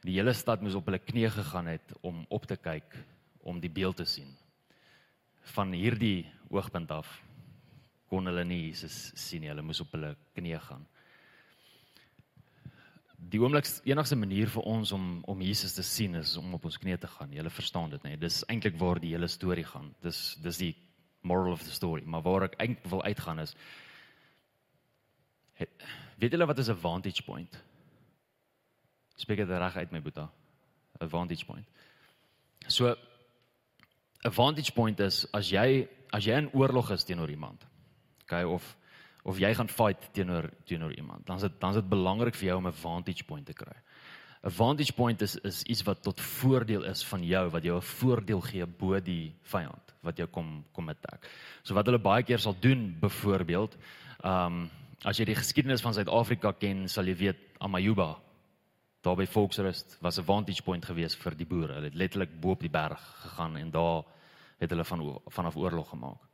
Die 0.03 0.13
hele 0.17 0.33
stad 0.33 0.61
moes 0.61 0.75
op 0.75 0.85
hulle 0.85 0.99
knieë 0.99 1.29
gegaan 1.29 1.67
het 1.67 1.93
om 2.01 2.25
op 2.29 2.45
te 2.45 2.57
kyk 2.57 2.97
om 3.43 3.59
die 3.59 3.69
beeld 3.69 3.97
te 3.97 4.05
sien 4.05 4.37
van 5.53 5.71
hierdie 5.73 6.25
oogpunt 6.49 6.91
af 6.91 7.21
kon 8.11 8.27
hulle 8.27 8.43
nie 8.43 8.65
Jesus 8.67 9.11
sien 9.15 9.43
nie. 9.43 9.51
Hulle 9.53 9.63
moes 9.63 9.79
op 9.83 9.93
hulle 9.95 10.15
knieë 10.35 10.59
gaan. 10.65 10.83
Die 13.31 13.39
oomblik 13.39 13.69
enigste 13.87 14.17
manier 14.19 14.49
vir 14.51 14.65
ons 14.67 14.91
om 14.97 15.05
om 15.31 15.43
Jesus 15.45 15.77
te 15.77 15.85
sien 15.85 16.17
is 16.19 16.33
om 16.41 16.57
op 16.57 16.65
ons 16.67 16.79
knieë 16.81 16.99
te 16.99 17.11
gaan. 17.13 17.31
Julle 17.37 17.53
verstaan 17.53 17.93
dit, 17.93 18.03
nê? 18.03 18.17
Dis 18.19 18.41
eintlik 18.51 18.75
waar 18.81 18.99
die 18.99 19.13
hele 19.13 19.29
storie 19.31 19.63
gaan. 19.67 19.93
Dis 20.03 20.35
dis 20.43 20.59
die 20.59 20.73
moral 21.23 21.55
of 21.55 21.63
the 21.63 21.71
story. 21.71 22.03
Maar 22.03 22.25
waar 22.27 22.47
ek 22.49 22.59
eintlik 22.59 22.91
wil 22.91 23.05
uitgaan 23.07 23.39
is 23.45 23.55
het, 25.61 25.87
weet 26.19 26.33
julle 26.33 26.49
wat 26.49 26.59
is 26.59 26.69
'n 26.69 26.83
vantage 26.83 27.23
point? 27.23 27.63
Spreek 29.15 29.45
dit 29.45 29.57
reg 29.57 29.75
uit 29.77 29.91
my 29.91 30.01
boetie. 30.01 30.27
'n 30.99 31.09
Vantage 31.09 31.45
point. 31.45 31.67
So 32.67 32.95
'n 34.25 34.31
vantage 34.31 34.73
point 34.73 34.99
is 34.99 35.25
as 35.31 35.49
jy 35.49 35.87
as 36.11 36.25
jy 36.25 36.37
in 36.37 36.53
oorlog 36.53 36.91
is 36.91 37.03
teenoor 37.03 37.29
iemand 37.29 37.70
okay 38.31 38.43
of 38.43 38.77
of 39.23 39.37
jy 39.37 39.51
gaan 39.53 39.69
fight 39.69 40.07
teenoor 40.15 40.49
teenoor 40.65 40.93
iemand 40.97 41.25
dan 41.27 41.37
is 41.37 41.45
dit 41.45 41.59
dan 41.59 41.75
is 41.75 41.81
dit 41.81 41.89
belangrik 41.89 42.35
vir 42.35 42.47
jou 42.47 42.57
om 42.57 42.67
'n 42.67 42.73
vantage 42.73 43.23
point 43.23 43.45
te 43.45 43.53
kry. 43.53 43.75
'n 44.43 44.49
vantage 44.49 44.93
point 44.93 45.21
is 45.21 45.35
is 45.35 45.63
iets 45.63 45.83
wat 45.83 46.01
tot 46.01 46.21
voordeel 46.21 46.83
is 46.83 47.03
van 47.03 47.23
jou 47.23 47.49
wat 47.49 47.63
jou 47.63 47.77
'n 47.77 47.81
voordeel 47.81 48.41
gee 48.41 48.65
bo 48.65 48.99
die 48.99 49.35
vyand 49.43 49.93
wat 50.01 50.17
jou 50.17 50.27
kom 50.27 50.65
kom 50.71 50.89
attack. 50.89 51.27
So 51.63 51.73
wat 51.73 51.85
hulle 51.85 51.99
baie 51.99 52.23
keer 52.23 52.39
sal 52.39 52.55
doen 52.59 52.97
byvoorbeeld 52.99 53.77
um 54.23 54.69
as 55.03 55.17
jy 55.17 55.25
die 55.25 55.35
geskiedenis 55.35 55.81
van 55.81 55.93
Suid-Afrika 55.93 56.51
ken 56.51 56.87
sal 56.87 57.05
jy 57.05 57.15
weet 57.15 57.37
Amayuba 57.59 58.17
daar 59.01 59.15
by 59.15 59.25
Volksrust 59.25 59.97
was 60.01 60.17
'n 60.19 60.23
vantage 60.23 60.63
point 60.63 60.85
geweest 60.85 61.17
vir 61.17 61.35
die 61.35 61.45
boere. 61.45 61.73
Hulle 61.73 61.89
het 61.89 61.95
letterlik 61.95 62.41
bo 62.41 62.51
op 62.51 62.59
die 62.59 62.69
berg 62.69 62.99
gegaan 63.21 63.57
en 63.57 63.71
daar 63.71 64.03
het 64.59 64.69
hulle 64.69 64.83
van 64.83 65.21
vanaf 65.27 65.55
oorlog 65.55 65.89
gemaak 65.89 66.30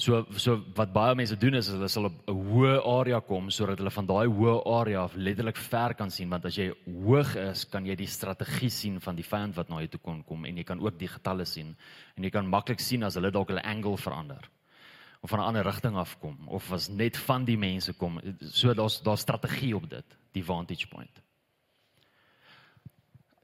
So 0.00 0.22
so 0.40 0.54
wat 0.78 0.92
baie 0.94 1.14
mense 1.18 1.36
doen 1.36 1.58
is 1.58 1.68
hulle 1.68 1.88
sal 1.92 2.08
op 2.08 2.28
'n 2.28 2.36
hoë 2.50 2.76
area 2.88 3.20
kom 3.20 3.50
sodat 3.50 3.78
hulle 3.78 3.90
van 3.90 4.06
daai 4.06 4.28
hoë 4.28 4.54
area 4.64 5.02
af 5.02 5.14
letterlik 5.14 5.56
ver 5.56 5.94
kan 5.94 6.10
sien 6.10 6.30
want 6.30 6.44
as 6.46 6.56
jy 6.56 6.72
hoog 6.86 7.36
is, 7.36 7.64
kan 7.64 7.84
jy 7.84 7.96
die 7.96 8.06
strategie 8.06 8.70
sien 8.70 9.00
van 9.00 9.16
die 9.16 9.24
vyand 9.24 9.56
wat 9.56 9.68
na 9.68 9.80
jou 9.80 9.88
toe 9.88 10.00
kon 10.00 10.22
kom 10.24 10.46
en 10.46 10.56
jy 10.56 10.64
kan 10.64 10.80
ook 10.80 10.98
die 10.98 11.08
getalle 11.08 11.44
sien 11.44 11.76
en 12.16 12.24
jy 12.24 12.30
kan 12.30 12.48
maklik 12.48 12.80
sien 12.80 13.02
as 13.02 13.14
hulle 13.14 13.30
dalk 13.30 13.48
hulle 13.48 13.62
angle 13.62 13.96
verander 13.96 14.48
of 15.20 15.30
van 15.30 15.40
'n 15.40 15.44
ander 15.44 15.64
rigting 15.64 15.96
af 15.96 16.18
kom 16.18 16.48
of 16.48 16.72
as 16.72 16.88
net 16.88 17.16
van 17.16 17.44
die 17.44 17.58
mense 17.58 17.92
kom. 17.92 18.20
So 18.40 18.74
daar's 18.74 19.02
daar 19.02 19.18
strategie 19.18 19.76
op 19.76 19.90
dit, 19.90 20.16
die 20.32 20.44
vantage 20.44 20.86
point. 20.86 21.22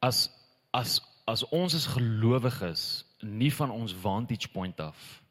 As 0.01 0.31
as 0.73 1.01
as 1.27 1.45
ons 1.49 1.75
as 1.75 1.87
gelowiges 1.87 3.05
nie 3.21 3.53
van 3.53 3.71
ons 3.71 3.93
vantage 3.93 4.49
point 4.49 4.81
af 4.81 5.23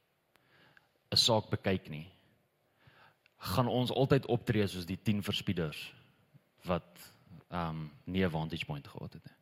'n 1.16 1.24
saak 1.24 1.48
bekyk 1.50 1.88
nie, 1.90 2.08
gaan 3.56 3.72
ons 3.72 3.92
altyd 3.92 4.28
optree 4.28 4.68
soos 4.68 4.88
die 4.90 5.00
10 5.00 5.24
verspieders 5.24 5.80
wat 6.68 6.88
ehm 7.50 7.70
um, 7.70 7.92
nie 8.06 8.26
'n 8.26 8.32
vantage 8.32 8.66
point 8.66 8.88
gehad 8.88 9.14
het 9.14 9.26
nie. 9.26 9.38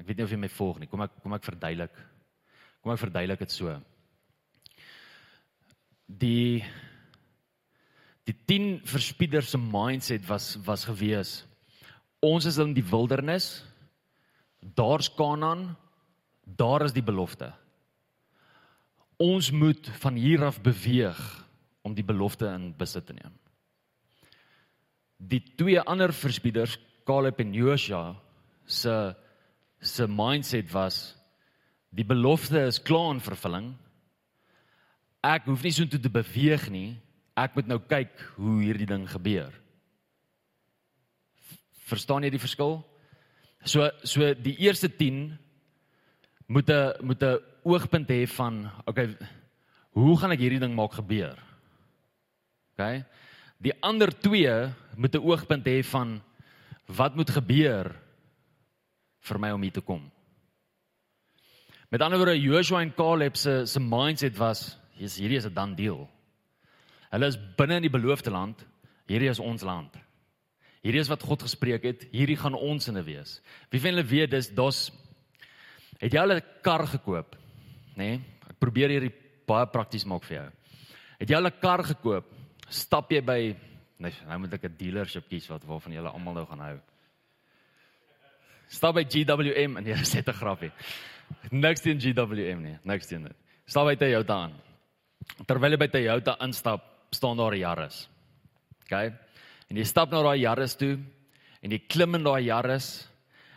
Ek 0.00 0.06
weet 0.06 0.16
nie 0.16 0.24
of 0.24 0.30
jy 0.30 0.36
my 0.36 0.48
volg 0.48 0.78
nie. 0.78 0.86
Kom 0.86 1.02
ek 1.02 1.10
kom 1.22 1.32
ek 1.32 1.44
verduidelik. 1.44 1.94
Kom 2.82 2.92
ek 2.92 2.98
verduidelik 2.98 3.38
dit 3.38 3.50
so. 3.50 3.80
Die 6.06 6.64
die 8.24 8.36
10 8.46 8.80
verspieders 8.86 9.50
se 9.50 9.58
mindset 9.58 10.28
was 10.28 10.56
was 10.66 10.84
gewees. 10.84 11.44
Ons 12.20 12.46
is 12.46 12.58
in 12.58 12.74
die 12.74 12.84
wildernis. 12.84 13.64
Daar's 14.60 15.08
Kanaan. 15.08 15.76
Daar 16.44 16.84
is 16.84 16.92
die 16.92 17.02
belofte 17.02 17.52
Ons 19.20 19.50
moet 19.50 19.88
van 20.02 20.14
hier 20.16 20.44
af 20.44 20.60
beweeg 20.62 21.18
om 21.82 21.94
die 21.94 22.06
belofte 22.06 22.46
in 22.46 22.72
besit 22.78 23.06
te 23.06 23.16
neem. 23.16 23.34
Die 25.18 25.42
twee 25.56 25.80
ander 25.80 26.12
verspieders, 26.14 26.78
Caleb 27.06 27.40
en 27.42 27.52
Joshua, 27.54 28.14
se 28.66 29.14
se 29.82 30.06
mindset 30.06 30.70
was 30.70 31.16
die 31.90 32.06
belofte 32.06 32.60
is 32.68 32.78
klaar 32.78 33.10
in 33.16 33.20
vervulling. 33.20 33.72
Ek 35.26 35.48
hoef 35.50 35.64
nie 35.66 35.72
so 35.74 35.86
toe 35.86 35.98
te 36.00 36.10
beweeg 36.10 36.68
nie. 36.70 36.94
Ek 37.36 37.56
moet 37.56 37.68
nou 37.68 37.80
kyk 37.82 38.14
hoe 38.36 38.60
hierdie 38.62 38.86
ding 38.86 39.04
gebeur. 39.10 39.50
Verstaan 41.90 42.24
jy 42.24 42.30
die 42.32 42.42
verskil? 42.42 42.78
So 43.66 43.90
so 44.06 44.32
die 44.34 44.54
eerste 44.64 44.88
10 44.88 45.34
moet 46.46 46.70
'n 46.70 46.92
moet 47.00 47.22
'n 47.22 47.40
oogpunt 47.64 48.08
hê 48.08 48.26
van 48.26 48.70
okay, 48.86 49.16
hoe 49.92 50.18
gaan 50.18 50.32
ek 50.32 50.40
hierdie 50.40 50.60
ding 50.60 50.74
maak 50.74 50.92
gebeur? 50.92 51.38
Okay? 52.72 53.04
Die 53.58 53.74
ander 53.80 54.10
twee 54.10 54.72
moet 54.96 55.14
'n 55.14 55.22
oogpunt 55.22 55.66
hê 55.66 55.82
van 55.84 56.22
wat 56.86 57.14
moet 57.14 57.30
gebeur 57.30 57.94
vir 59.20 59.38
my 59.38 59.50
om 59.50 59.62
hier 59.62 59.72
te 59.72 59.80
kom. 59.80 60.10
Met 61.90 62.00
ander 62.00 62.18
woorde 62.18 62.40
Joshua 62.40 62.80
en 62.80 62.94
Caleb 62.94 63.36
se 63.36 63.66
se 63.66 63.80
mindset 63.80 64.36
was 64.36 64.78
hier's 64.96 65.18
hierdie 65.18 65.36
is 65.36 65.46
'n 65.46 65.54
dan 65.54 65.74
deal. 65.74 66.08
Hulle 67.10 67.26
is 67.26 67.38
binne 67.56 67.76
in 67.76 67.82
die 67.82 67.90
beloofde 67.90 68.30
land. 68.30 68.64
Hierdie 69.06 69.28
is 69.28 69.38
ons 69.38 69.62
land. 69.62 69.96
Hierdie 70.82 71.00
is 71.00 71.08
wat 71.08 71.22
God 71.22 71.42
gespreek 71.42 71.82
het. 71.82 72.06
Hierdie 72.10 72.36
gaan 72.36 72.54
ons 72.54 72.88
inne 72.88 73.02
wees. 73.02 73.40
Wie 73.70 73.80
van 73.80 73.90
julle 73.92 74.04
weet 74.08 74.30
dis 74.30 74.48
dos 74.48 74.90
het 76.02 76.12
jy 76.12 76.20
al 76.20 76.36
'n 76.36 76.42
kar 76.62 76.86
gekoop? 76.86 77.36
Nê? 77.96 77.96
Nee? 77.96 78.20
Ek 78.50 78.58
probeer 78.58 78.90
hierdie 78.90 79.14
baie 79.46 79.66
prakties 79.66 80.04
maak 80.04 80.24
vir 80.24 80.36
jou. 80.36 80.48
Het 81.20 81.30
jy 81.30 81.36
al 81.36 81.46
'n 81.46 81.60
kar 81.60 81.82
gekoop? 81.84 82.26
Stap 82.68 83.10
jy 83.12 83.20
by 83.20 83.56
nee, 83.98 84.12
nou 84.26 84.38
moet 84.38 84.54
ek 84.54 84.64
'n 84.64 84.76
dealership 84.76 85.28
kies 85.28 85.48
wat 85.48 85.64
waarvan 85.64 85.92
julle 85.92 86.10
almal 86.10 86.34
nou 86.34 86.46
gaan 86.46 86.60
hou. 86.60 86.80
Stap 88.68 88.94
by 88.94 89.04
GWM 89.04 89.76
en 89.76 89.86
jy 89.86 89.94
sê 90.02 90.22
'n 90.22 90.32
grapie. 90.32 90.72
Niks 91.50 91.80
teen 91.80 92.00
GWM 92.00 92.62
nie. 92.62 92.78
Niks 92.84 93.06
teen 93.06 93.22
dit. 93.24 93.36
Stap 93.66 93.86
by 93.86 93.96
Toyota 93.96 94.34
aan. 94.34 94.54
Terwyl 95.46 95.72
jy 95.72 95.78
by 95.78 95.88
Toyota 95.88 96.36
instap, 96.40 96.82
staan 97.12 97.36
daar 97.36 97.54
'n 97.54 97.60
Yaris. 97.60 98.08
OK? 98.84 99.12
En 99.70 99.76
jy 99.76 99.84
stap 99.84 100.10
na 100.10 100.22
daai 100.22 100.40
Yaris 100.40 100.76
toe 100.76 100.98
en 101.62 101.70
jy 101.70 101.78
klim 101.88 102.14
in 102.14 102.24
daai 102.24 102.44
Yaris 102.44 103.08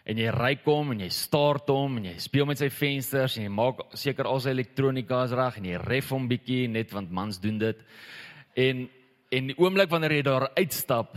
en 0.06 0.20
jy 0.22 0.32
ry 0.34 0.54
kom 0.62 0.92
en 0.94 1.02
jy 1.02 1.10
start 1.14 1.70
hom 1.74 1.98
en 1.98 2.12
jy 2.12 2.16
speel 2.22 2.46
met 2.46 2.62
sy 2.62 2.70
vensters 2.70 3.38
en 3.40 3.48
jy 3.48 3.54
maak 3.54 3.82
seker 3.98 4.30
al 4.30 4.42
sy 4.44 4.54
elektronika 4.54 5.24
is 5.26 5.34
reg 5.38 5.58
en 5.58 5.70
jy 5.72 5.80
ref 5.82 6.12
hom 6.14 6.28
bietjie 6.30 6.68
net 6.70 6.94
want 6.94 7.14
mans 7.14 7.42
doen 7.42 7.58
dit. 7.62 7.82
En 8.56 8.86
en 9.36 9.48
die 9.50 9.56
oomblik 9.60 9.90
wanneer 9.92 10.14
jy 10.20 10.24
daar 10.24 10.46
uitstap, 10.56 11.16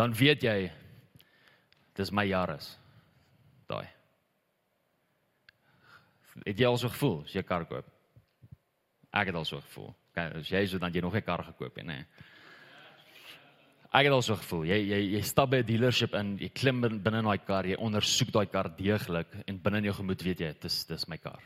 dan 0.00 0.14
weet 0.16 0.42
jy 0.42 0.56
dis 1.94 2.10
my 2.10 2.24
Yaris. 2.26 2.72
Daai. 3.68 3.86
Het 6.46 6.64
jy 6.64 6.66
al 6.66 6.80
so 6.80 6.88
gevoel 6.88 7.20
as 7.26 7.34
jy 7.36 7.42
'n 7.44 7.46
kar 7.46 7.66
koop? 7.68 7.86
Ek 9.12 9.26
het 9.26 9.36
al 9.36 9.44
so 9.44 9.60
gevoel. 9.60 9.94
Kyk, 10.14 10.34
as 10.40 10.48
jy 10.48 10.66
so 10.66 10.78
dan 10.78 10.92
jy 10.92 11.00
nog 11.00 11.14
'n 11.14 11.22
kar 11.22 11.44
gekoop 11.44 11.76
het, 11.76 11.84
nê. 11.84 12.00
Nee. 12.00 12.06
Ek 13.92 14.06
het 14.08 14.14
al 14.14 14.22
so 14.24 14.38
gevoel. 14.40 14.64
Jy 14.70 14.78
jy 14.88 15.00
jy 15.18 15.22
stap 15.28 15.50
by 15.52 15.58
'n 15.60 15.68
dealership 15.68 16.14
in, 16.16 16.38
jy 16.40 16.48
klim 16.48 16.80
binne 16.80 17.18
in 17.18 17.28
daai 17.28 17.44
kar, 17.44 17.66
jy 17.66 17.76
ondersoek 17.76 18.32
daai 18.32 18.46
kar 18.46 18.70
deeglik 18.76 19.28
en 19.46 19.58
binne 19.58 19.78
in 19.78 19.84
jou 19.84 19.94
gemoed 20.00 20.22
weet 20.22 20.40
jy, 20.40 20.52
dis 20.60 20.84
dis 20.84 21.08
my 21.08 21.18
kar. 21.18 21.42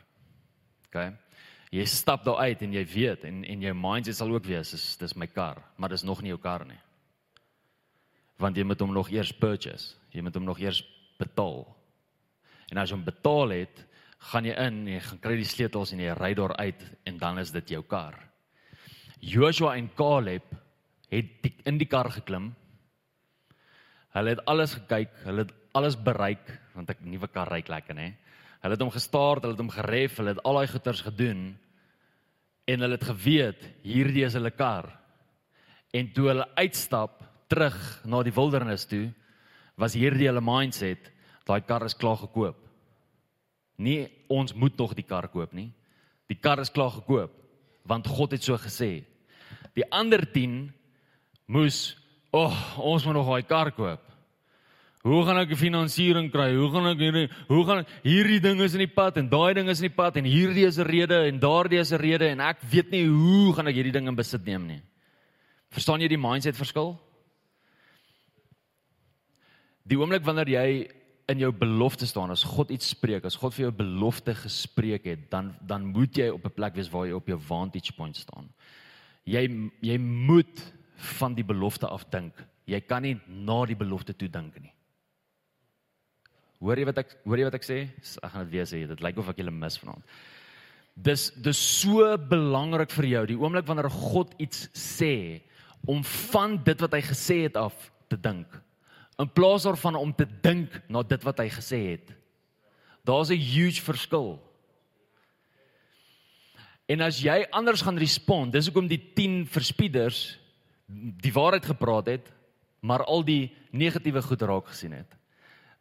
OK. 0.87 1.13
Jy 1.71 1.85
stap 1.85 2.23
daar 2.23 2.39
uit 2.47 2.61
en 2.61 2.73
jy 2.73 2.85
weet 2.85 3.25
en 3.25 3.43
en 3.43 3.61
jou 3.61 3.73
mind 3.73 4.15
sal 4.15 4.31
ook 4.31 4.45
wees, 4.45 4.71
dis 4.71 4.97
dis 4.97 5.15
my 5.15 5.27
kar, 5.27 5.61
maar 5.77 5.89
dis 5.89 6.03
nog 6.03 6.21
nie 6.21 6.29
jou 6.29 6.39
kar 6.39 6.65
nie. 6.65 6.79
Want 8.39 8.55
jy 8.55 8.63
moet 8.63 8.79
hom 8.79 8.93
nog 8.93 9.11
eers 9.11 9.31
purchase. 9.33 9.95
Jy 10.13 10.21
moet 10.21 10.35
hom 10.35 10.45
nog 10.45 10.59
eers 10.59 10.83
betaal. 11.19 11.67
En 12.71 12.77
as 12.77 12.89
jy 12.89 12.95
hom 12.95 13.03
betaal 13.03 13.49
het, 13.49 13.85
gaan 14.31 14.45
jy 14.45 14.55
in 14.55 14.87
jy 14.87 14.99
gaan 14.99 15.19
kry 15.19 15.35
die 15.35 15.45
sleutels 15.45 15.91
en 15.91 15.99
jy 15.99 16.13
ry 16.13 16.33
daar 16.33 16.55
uit 16.55 16.81
en 17.05 17.17
dan 17.17 17.39
is 17.39 17.51
dit 17.51 17.75
jou 17.75 17.83
kar. 17.83 18.15
Joshua 19.19 19.75
en 19.75 19.89
Caleb 19.97 20.43
het 21.13 21.29
die, 21.43 21.53
in 21.69 21.77
die 21.79 21.87
kar 21.89 22.09
geklim. 22.11 22.51
Hulle 24.15 24.33
het 24.33 24.43
alles 24.49 24.75
gekyk, 24.77 25.13
hulle 25.27 25.45
het 25.45 25.53
alles 25.77 25.97
bereik 25.99 26.49
want 26.77 26.91
ek 26.93 27.01
nuwe 27.05 27.29
kar 27.33 27.49
ry 27.49 27.63
lekker 27.65 27.97
nê. 27.97 28.11
Hulle 28.61 28.75
het 28.75 28.83
hom 28.83 28.93
gestart, 28.93 29.43
hulle 29.45 29.55
het 29.55 29.61
hom 29.61 29.73
geref, 29.73 30.19
hulle 30.19 30.35
het 30.35 30.43
al 30.45 30.59
daai 30.59 30.69
goeters 30.71 31.01
gedoen 31.05 31.41
en 32.67 32.83
hulle 32.83 32.97
het 32.97 33.07
geweet 33.07 33.63
hierdie 33.85 34.25
is 34.27 34.35
hulle 34.37 34.51
kar. 34.51 34.91
En 35.95 36.09
toe 36.13 36.27
hulle 36.29 36.47
uitstap 36.59 37.23
terug 37.49 37.77
na 38.05 38.21
die 38.25 38.35
wildernis 38.35 38.85
toe, 38.89 39.07
was 39.79 39.95
hierdie 39.95 40.27
hulle 40.27 40.43
mindset, 40.43 41.11
daai 41.47 41.61
kar 41.65 41.85
is 41.87 41.95
klaar 41.97 42.19
gekoop. 42.19 42.59
Nie 43.77 44.07
ons 44.33 44.53
moet 44.57 44.77
nog 44.77 44.95
die 44.97 45.05
kar 45.05 45.29
koop 45.31 45.53
nie. 45.53 45.69
Die 46.27 46.37
kar 46.37 46.59
is 46.59 46.73
klaar 46.73 46.93
gekoop 46.99 47.33
want 47.87 48.07
God 48.11 48.33
het 48.35 48.43
so 48.43 48.57
gesê. 48.59 49.05
Die 49.71 49.85
ander 49.95 50.25
10 50.33 50.73
moes, 51.47 51.97
"Ag, 52.31 52.77
oh, 52.77 52.93
ons 52.93 53.05
moet 53.05 53.13
nog 53.13 53.27
daai 53.27 53.43
kar 53.43 53.71
koop." 53.71 54.07
Hoe 55.07 55.23
gaan 55.23 55.37
ek 55.39 55.55
finansiering 55.55 56.27
kry? 56.33 56.49
Hoe 56.57 56.67
gaan 56.73 56.89
ek 56.91 56.99
hierdie 56.99 57.27
hoe 57.47 57.63
gaan 57.67 57.85
hierdie 58.03 58.41
ding 58.43 58.59
is 58.65 58.73
in 58.75 58.83
die 58.83 58.91
pad 58.91 59.19
en 59.21 59.29
daai 59.29 59.53
ding 59.55 59.69
is 59.71 59.79
in 59.79 59.87
die 59.87 59.95
pad 59.95 60.17
en 60.19 60.25
hierdie 60.27 60.65
is 60.67 60.79
'n 60.79 60.87
rede 60.87 61.27
en 61.29 61.39
daardie 61.39 61.79
is 61.79 61.93
'n 61.93 62.01
rede 62.01 62.27
en 62.27 62.41
ek 62.41 62.57
weet 62.61 62.91
nie 62.91 63.05
hoe 63.05 63.53
gaan 63.53 63.67
ek 63.67 63.75
hierdie 63.75 63.93
ding 63.93 64.07
in 64.07 64.15
besit 64.15 64.45
neem 64.45 64.67
nie. 64.67 64.81
Verstaan 65.71 66.01
jy 66.01 66.07
die 66.07 66.17
mindset 66.17 66.55
verskil? 66.55 66.99
Die 69.87 69.97
oomblik 69.97 70.25
wanneer 70.25 70.49
jy 70.49 70.89
in 71.27 71.39
jou 71.39 71.51
belofte 71.51 72.07
staan, 72.07 72.31
as 72.31 72.43
God 72.43 72.71
iets 72.71 72.89
spreek, 72.89 73.25
as 73.25 73.35
God 73.35 73.53
vir 73.53 73.67
jou 73.67 73.71
belofte 73.71 74.35
gespreek 74.35 75.05
het, 75.05 75.29
dan 75.31 75.55
dan 75.61 75.85
moet 75.85 76.17
jy 76.17 76.29
op 76.29 76.45
'n 76.45 76.55
plek 76.55 76.75
wees 76.75 76.89
waar 76.89 77.05
jy 77.07 77.13
op 77.13 77.27
jou 77.27 77.39
vantage 77.39 77.93
point 77.93 78.15
staan. 78.15 78.49
Jy 79.25 79.71
jy 79.81 79.97
moet 79.97 80.73
van 81.19 81.35
die 81.37 81.45
belofte 81.45 81.87
af 81.87 82.05
dink. 82.09 82.33
Jy 82.67 82.79
kan 82.83 83.05
nie 83.05 83.15
na 83.27 83.65
die 83.65 83.77
belofte 83.77 84.13
toe 84.13 84.29
dink 84.29 84.57
nie. 84.59 84.73
Hoor 86.59 86.79
jy 86.79 86.87
wat 86.89 87.03
ek 87.03 87.13
hoor 87.23 87.37
jy 87.37 87.47
wat 87.47 87.59
ek 87.59 87.67
sê? 87.67 87.77
Ek 88.23 88.31
gaan 88.33 88.47
dit 88.47 88.55
weer 88.55 88.69
sê. 88.69 88.81
Dit 88.89 89.03
lyk 89.05 89.19
of 89.21 89.29
ek 89.29 89.41
julle 89.43 89.53
mis 89.53 89.77
vanaand. 89.77 90.15
Dis 90.97 91.29
dis 91.37 91.59
so 91.59 92.15
belangrik 92.17 92.93
vir 92.97 93.11
jou 93.11 93.25
die 93.29 93.37
oomblik 93.37 93.67
wanneer 93.69 93.91
God 93.93 94.33
iets 94.41 94.65
sê 94.73 95.43
om 95.87 96.01
van 96.31 96.57
dit 96.65 96.81
wat 96.81 96.97
hy 96.97 97.03
gesê 97.05 97.43
het 97.45 97.59
af 97.61 97.75
te 98.09 98.17
dink. 98.17 98.49
In 99.21 99.29
plaas 99.29 99.65
daarvan 99.65 99.99
om 99.99 100.13
te 100.13 100.25
dink 100.25 100.73
na 100.89 101.03
dit 101.05 101.23
wat 101.25 101.39
hy 101.41 101.47
gesê 101.53 101.79
het. 101.93 102.11
Daar's 103.05 103.29
'n 103.29 103.37
huge 103.37 103.81
verskil. 103.81 104.41
En 106.87 107.01
as 107.01 107.19
jy 107.19 107.45
anders 107.51 107.81
gaan 107.81 107.97
respond, 107.97 108.51
dis 108.51 108.65
hoekom 108.65 108.87
die 108.87 109.01
10 109.13 109.45
verspieders 109.45 110.39
die 110.87 111.33
waarheid 111.35 111.65
gepraat 111.67 112.07
het, 112.07 112.27
maar 112.79 113.03
al 113.03 113.25
die 113.27 113.51
negatiewe 113.75 114.21
goed 114.23 114.41
raak 114.41 114.69
gesien 114.71 114.95
het. 114.95 115.15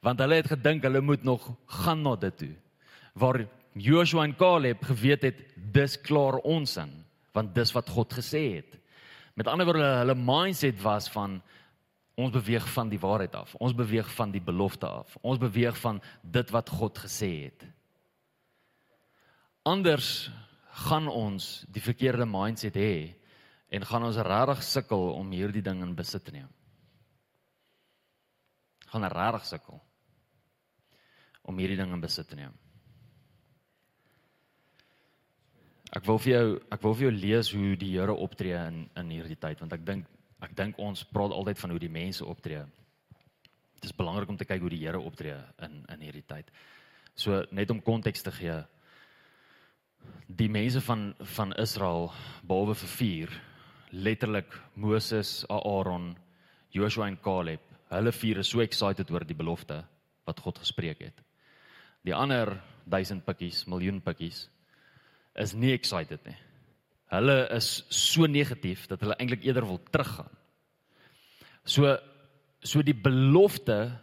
Want 0.03 0.21
hulle 0.21 0.41
het 0.41 0.51
gedink 0.51 0.83
hulle 0.87 1.01
moet 1.01 1.25
nog 1.25 1.51
gaan 1.83 2.03
na 2.03 2.17
dit 2.17 2.39
toe. 2.39 2.55
Waar 3.15 3.47
Joshua 3.73 4.25
en 4.25 4.37
Caleb 4.37 4.83
geweet 4.85 5.23
het 5.23 5.43
dis 5.73 6.01
klaar 6.01 6.41
ons 6.45 6.77
in, 6.81 6.93
want 7.33 7.55
dis 7.55 7.73
wat 7.77 7.89
God 7.89 8.13
gesê 8.19 8.43
het. 8.57 8.79
Met 9.37 9.49
ander 9.53 9.69
woorde 9.69 9.85
hulle 10.01 10.17
mindset 10.17 10.81
was 10.83 11.09
van 11.13 11.41
ons 12.17 12.33
beweeg 12.33 12.65
van 12.73 12.89
die 12.89 13.01
waarheid 13.01 13.35
af. 13.37 13.55
Ons 13.61 13.77
beweeg 13.77 14.09
van 14.17 14.33
die 14.33 14.41
belofte 14.41 14.89
af. 14.89 15.17
Ons 15.21 15.39
beweeg 15.39 15.77
van 15.77 16.01
dit 16.23 16.51
wat 16.51 16.73
God 16.73 16.99
gesê 16.99 17.29
het. 17.45 17.67
Anders 19.69 20.31
gaan 20.89 21.09
ons 21.09 21.67
die 21.69 21.83
verkeerde 21.83 22.25
mindset 22.29 22.77
hê 22.81 23.13
en 23.69 23.85
gaan 23.85 24.07
ons 24.07 24.21
regtig 24.23 24.63
sukkel 24.63 25.09
om 25.15 25.33
hierdie 25.35 25.65
ding 25.65 25.83
in 25.83 25.95
besit 25.99 26.25
te 26.25 26.35
neem. 26.35 26.51
Gaan 28.93 29.09
regtig 29.11 29.49
sukkel 29.51 29.83
om 31.47 31.59
hierdie 31.59 31.79
ding 31.79 31.93
in 31.95 32.03
besit 32.03 32.29
te 32.29 32.39
neem. 32.39 32.55
Ek 35.95 36.05
wil 36.07 36.19
vir 36.19 36.33
jou 36.33 36.47
ek 36.75 36.83
wil 36.83 36.95
vir 36.99 37.07
jou 37.07 37.15
lees 37.15 37.51
hoe 37.55 37.75
die 37.79 37.93
Here 37.95 38.15
optree 38.15 38.59
in 38.59 38.87
in 38.99 39.13
hierdie 39.15 39.39
tyd 39.39 39.61
want 39.63 39.75
ek 39.77 39.85
dink 39.87 40.09
ek 40.43 40.57
dink 40.59 40.79
ons 40.83 41.05
praat 41.09 41.33
altyd 41.33 41.59
van 41.63 41.73
hoe 41.73 41.81
die 41.81 41.93
mense 41.93 42.27
optree. 42.27 42.65
Dit 43.77 43.91
is 43.91 43.97
belangrik 43.97 44.29
om 44.29 44.37
te 44.37 44.45
kyk 44.49 44.61
hoe 44.61 44.73
die 44.73 44.83
Here 44.83 45.01
optree 45.01 45.39
in 45.63 45.85
in 45.95 46.03
hierdie 46.03 46.27
tyd. 46.27 46.51
So 47.15 47.45
net 47.51 47.71
om 47.71 47.83
konteks 47.83 48.23
te 48.23 48.35
gee. 48.35 48.59
Die 50.27 50.51
mense 50.51 50.81
van 50.81 51.15
van 51.37 51.55
Israel 51.55 52.11
behalwe 52.43 52.75
vir 52.83 52.93
vier 52.99 53.39
letterlik 53.91 54.55
Moses, 54.75 55.45
Aaron, 55.49 56.17
Joshua 56.73 57.09
en 57.09 57.19
Caleb. 57.23 57.61
Hulle 57.91 58.13
vier 58.13 58.41
is 58.43 58.51
so 58.51 58.61
excited 58.61 59.11
oor 59.11 59.25
die 59.25 59.37
belofte 59.37 59.83
wat 60.27 60.41
God 60.43 60.59
gespreek 60.59 61.05
het. 61.07 61.23
Die 62.07 62.15
ander 62.15 62.57
1000 62.91 63.25
pikkies, 63.27 63.65
miljoen 63.71 64.01
pikkies 64.03 64.47
is 65.37 65.55
nie 65.55 65.73
excited 65.75 66.23
nie. 66.27 66.37
Hulle 67.13 67.47
is 67.55 67.85
so 67.93 68.27
negatief 68.27 68.87
dat 68.91 69.03
hulle 69.05 69.17
eintlik 69.21 69.45
eerder 69.47 69.67
wil 69.69 69.81
teruggaan. 69.91 70.31
So 71.65 71.97
so 72.67 72.83
die 72.83 72.97
belofte 72.97 74.01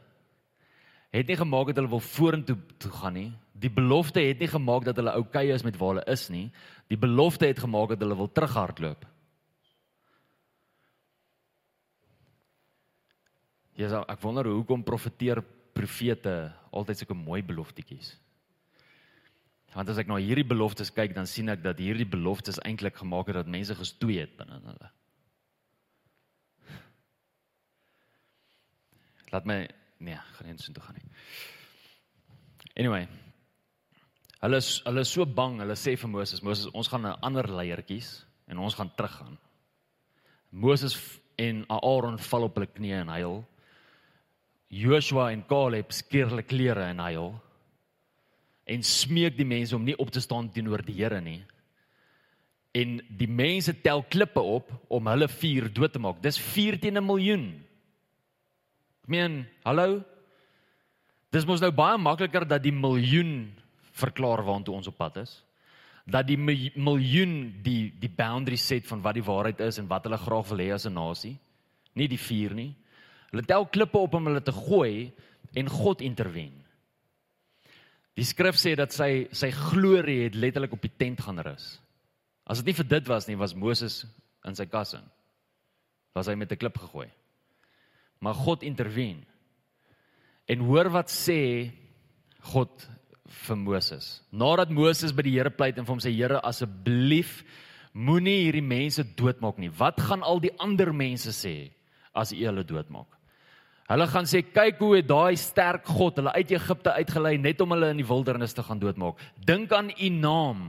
het 1.13 1.27
nie 1.27 1.37
gemaak 1.37 1.71
dat 1.71 1.81
hulle 1.81 1.91
wil 1.91 2.03
vorentoe 2.03 2.55
toe 2.79 2.91
gaan 2.91 3.17
nie. 3.17 3.31
Die 3.53 3.71
belofte 3.71 4.21
het 4.23 4.39
nie 4.39 4.49
gemaak 4.49 4.85
dat 4.87 4.97
hulle 4.97 5.13
oukei 5.13 5.47
okay 5.49 5.55
is 5.55 5.65
met 5.67 5.77
waar 5.77 5.95
hulle 5.95 6.05
is 6.11 6.29
nie. 6.31 6.47
Die 6.89 6.97
belofte 6.97 7.45
het 7.49 7.59
gemaak 7.59 7.93
dat 7.93 8.01
hulle 8.05 8.17
wil 8.17 8.31
terughardloop. 8.31 9.05
So, 13.77 14.03
ek 14.07 14.21
wonder 14.21 14.45
hoekom 14.45 14.83
profeteer 14.85 15.41
profete 15.73 16.53
altyd 16.71 16.99
sulke 17.01 17.17
mooi 17.17 17.41
beloftetjies. 17.41 18.13
Want 19.73 19.89
as 19.89 19.97
ek 19.97 20.09
na 20.09 20.19
nou 20.19 20.21
hierdie 20.21 20.45
beloftes 20.45 20.91
kyk, 20.93 21.15
dan 21.15 21.25
sien 21.29 21.49
ek 21.49 21.63
dat 21.63 21.79
hierdie 21.81 22.05
beloftes 22.05 22.59
eintlik 22.61 22.99
gemaak 22.99 23.31
het 23.31 23.39
dat 23.39 23.49
mense 23.49 23.73
gestoei 23.73 24.19
het 24.21 24.35
binne 24.37 24.59
hulle. 24.61 24.91
Laat 29.33 29.49
my 29.49 29.63
nee, 30.05 30.19
gaan 30.35 30.45
nie 30.45 30.53
intoe 30.53 30.83
gaan 30.83 30.99
nie. 30.99 31.09
Anyway. 32.77 33.07
Hulle 34.43 34.59
is 34.59 34.81
hulle 34.83 35.01
is 35.07 35.13
so 35.15 35.25
bang, 35.25 35.61
hulle 35.63 35.75
sê 35.79 35.95
vir 35.97 36.11
Moses, 36.11 36.43
Moses, 36.43 36.69
ons 36.75 36.89
gaan 36.91 37.07
'n 37.07 37.17
ander 37.23 37.47
leier 37.47 37.81
kies 37.81 38.25
en 38.47 38.59
ons 38.59 38.75
gaan 38.75 38.91
teruggaan. 38.97 39.37
Moses 40.51 40.97
en 41.37 41.65
Aaron 41.69 42.19
val 42.19 42.43
op 42.43 42.55
hulle 42.55 42.67
knieë 42.67 43.01
en 43.01 43.07
huil. 43.07 43.45
Joshua 44.73 45.31
en 45.31 45.43
Caleb 45.45 45.91
skeer 45.93 46.31
hulle 46.31 46.45
klere 46.47 46.87
en 46.89 47.01
huil 47.05 47.33
en 48.73 48.85
smeek 48.87 49.35
die 49.37 49.47
mense 49.47 49.75
om 49.75 49.83
nie 49.83 49.95
op 49.99 50.11
te 50.13 50.21
staan 50.23 50.49
teenoor 50.51 50.83
die 50.87 50.95
Here 50.95 51.19
nie. 51.21 51.41
En 52.73 52.97
die 53.09 53.29
mense 53.29 53.75
tel 53.83 54.01
klippe 54.09 54.41
op 54.41 54.71
om 54.89 55.09
hulle 55.11 55.27
vuur 55.29 55.67
dood 55.73 55.93
te 55.93 56.01
maak. 56.01 56.21
Dis 56.23 56.39
4 56.39 56.79
teen 56.79 56.97
'n 56.97 57.05
miljoen. 57.05 57.45
Ek 59.03 59.09
meen, 59.09 59.45
hallo. 59.65 60.03
Dis 61.31 61.45
mos 61.45 61.61
nou 61.61 61.71
baie 61.71 61.97
makliker 61.97 62.47
dat 62.47 62.63
die 62.63 62.71
miljoen 62.71 63.53
verklaar 63.91 64.43
waantoe 64.45 64.75
ons 64.75 64.87
op 64.87 64.97
pad 64.97 65.17
is. 65.17 65.43
Dat 66.05 66.27
die 66.27 66.37
miljoen 66.37 67.61
die 67.63 67.93
die 67.99 68.09
boundary 68.09 68.55
set 68.55 68.87
van 68.87 69.01
wat 69.01 69.13
die 69.13 69.23
waarheid 69.23 69.59
is 69.59 69.77
en 69.77 69.87
wat 69.87 70.03
hulle 70.03 70.17
graag 70.17 70.47
wil 70.49 70.57
hê 70.57 70.73
as 70.73 70.85
'n 70.85 70.93
nasie. 70.93 71.37
Nie 71.93 72.07
die 72.07 72.19
vuur 72.19 72.53
nie. 72.53 72.75
Hulle 73.33 73.45
tel 73.49 73.65
klippe 73.73 73.97
op 73.97 74.13
om 74.13 74.29
hulle 74.29 74.43
te 74.45 74.53
gooi 74.53 75.09
en 75.57 75.69
God 75.69 76.03
interven. 76.05 76.53
Die 78.13 78.25
skrif 78.29 78.59
sê 78.61 78.75
dat 78.77 78.93
sy 78.93 79.25
sy 79.33 79.49
glorie 79.49 80.27
het 80.27 80.37
letterlik 80.37 80.75
op 80.75 80.83
die 80.85 80.93
tent 81.01 81.23
gaan 81.25 81.41
rus. 81.41 81.79
As 82.45 82.61
dit 82.61 82.69
nie 82.69 82.77
vir 82.77 82.89
dit 82.91 83.09
was 83.09 83.25
nie, 83.25 83.37
was 83.39 83.55
Moses 83.57 84.03
in 84.45 84.53
sy 84.53 84.67
kas 84.69 84.93
in. 84.99 85.05
Was 86.13 86.29
hy 86.29 86.35
met 86.37 86.51
'n 86.51 86.61
klip 86.61 86.77
gegooi. 86.77 87.09
Maar 88.21 88.33
God 88.33 88.63
interven. 88.63 89.25
En 90.47 90.59
hoor 90.59 90.89
wat 90.89 91.09
sê 91.09 91.71
God 92.53 92.87
vir 93.25 93.57
Moses. 93.57 94.21
Nadat 94.31 94.69
Moses 94.69 95.11
by 95.11 95.23
die 95.23 95.37
Here 95.37 95.49
pleit 95.49 95.77
en 95.77 95.85
vir 95.85 95.93
hom 95.95 96.03
sê 96.03 96.13
Here 96.13 96.39
asseblief 96.43 97.43
moenie 97.93 98.43
hierdie 98.45 98.61
mense 98.61 99.03
doodmaak 99.03 99.57
nie. 99.57 99.69
Wat 99.69 99.99
gaan 99.99 100.23
al 100.23 100.39
die 100.39 100.53
ander 100.59 100.93
mense 100.93 101.31
sê 101.31 101.71
as 102.13 102.31
U 102.31 102.45
hulle 102.45 102.63
doodmaak? 102.63 103.22
Hulle 103.91 104.07
gaan 104.07 104.27
sê 104.29 104.39
kyk 104.45 104.79
hoe 104.79 104.95
het 104.97 105.09
daai 105.09 105.35
sterk 105.39 105.89
God 105.91 106.21
hulle 106.21 106.31
uit 106.31 106.53
Egipte 106.55 106.93
uitgelei 106.95 107.35
net 107.37 107.61
om 107.61 107.75
hulle 107.75 107.91
in 107.91 107.99
die 107.99 108.07
wildernis 108.07 108.55
te 108.55 108.63
gaan 108.63 108.79
doodmaak. 108.79 109.19
Dink 109.43 109.73
aan 109.75 109.91
u 109.91 110.09
naam. 110.09 110.61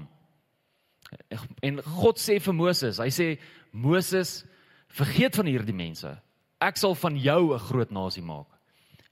En 1.62 1.78
God 2.00 2.18
sê 2.18 2.40
vir 2.42 2.56
Moses, 2.58 2.98
hy 2.98 3.10
sê 3.14 3.28
Moses, 3.70 4.42
vergeet 4.94 5.38
van 5.38 5.46
hierdie 5.46 5.76
mense. 5.76 6.10
Ek 6.62 6.78
sal 6.80 6.94
van 6.98 7.16
jou 7.18 7.54
'n 7.54 7.64
groot 7.68 7.90
nasie 7.90 8.22
maak. 8.22 8.50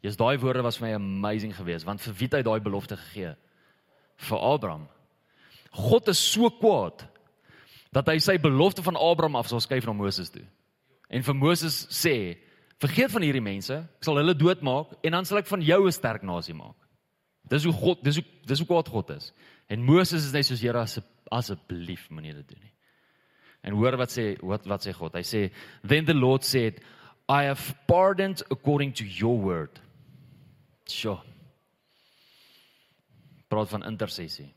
Jy's 0.03 0.17
daai 0.17 0.39
woorde 0.39 0.63
was 0.63 0.79
vir 0.79 0.89
my 0.89 0.95
amazing 0.95 1.55
geweest 1.55 1.87
want 1.87 2.01
vir 2.01 2.15
wie 2.15 2.27
het 2.27 2.35
hy 2.35 2.43
daai 2.43 2.61
belofte 2.61 2.97
gegee? 2.97 3.37
Vir 4.17 4.39
Abraham. 4.39 4.89
God 5.71 6.09
is 6.09 6.19
so 6.19 6.51
kwaad 6.51 7.07
dat 7.93 8.09
hy 8.09 8.19
sy 8.19 8.39
belofte 8.39 8.83
van 8.83 8.97
Abraham 8.97 9.37
af 9.37 9.49
sal 9.49 9.61
skuif 9.61 9.87
na 9.87 9.93
Moses 9.93 10.31
toe. 10.31 10.45
En 11.09 11.23
vir 11.23 11.35
Moses 11.35 11.87
sê, 11.93 12.37
Vergeet 12.83 13.13
van 13.15 13.23
hierdie 13.23 13.45
mense, 13.45 13.77
ek 13.79 14.07
sal 14.07 14.19
hulle 14.19 14.35
doodmaak 14.35 14.97
en 15.07 15.15
dan 15.15 15.29
sal 15.29 15.39
ek 15.39 15.51
van 15.51 15.63
jou 15.63 15.87
'n 15.87 15.95
sterk 15.95 16.23
nasie 16.27 16.55
maak. 16.55 16.79
Dis 17.49 17.65
hoe 17.65 17.73
God, 17.73 18.03
dis 18.03 18.17
hoe 18.19 18.25
dis 18.47 18.59
hoe 18.59 18.67
kwaad 18.67 18.89
God 18.89 19.11
is. 19.11 19.33
En 19.69 19.85
Moses 19.85 20.25
is 20.25 20.33
net 20.33 20.47
soos 20.47 20.61
Here 20.61 20.79
as 20.79 20.99
asseblief 21.31 22.11
moenie 22.11 22.35
dit 22.35 22.49
doen 22.49 22.61
nie. 22.61 22.73
En 23.63 23.75
hoor 23.75 23.97
wat 23.97 24.11
sê 24.11 24.37
wat 24.43 24.67
wat 24.67 24.87
sê 24.87 24.93
God? 24.93 25.15
Hy 25.15 25.23
sê 25.23 25.53
then 25.87 26.05
the 26.05 26.15
Lord 26.15 26.45
said 26.45 26.81
I 27.29 27.45
have 27.45 27.75
pardoned 27.87 28.43
according 28.51 28.93
to 28.95 29.05
your 29.05 29.39
word. 29.39 29.81
Sjoe. 30.89 31.21
Praat 33.49 33.69
van 33.69 33.85
intersessie. 33.87 34.51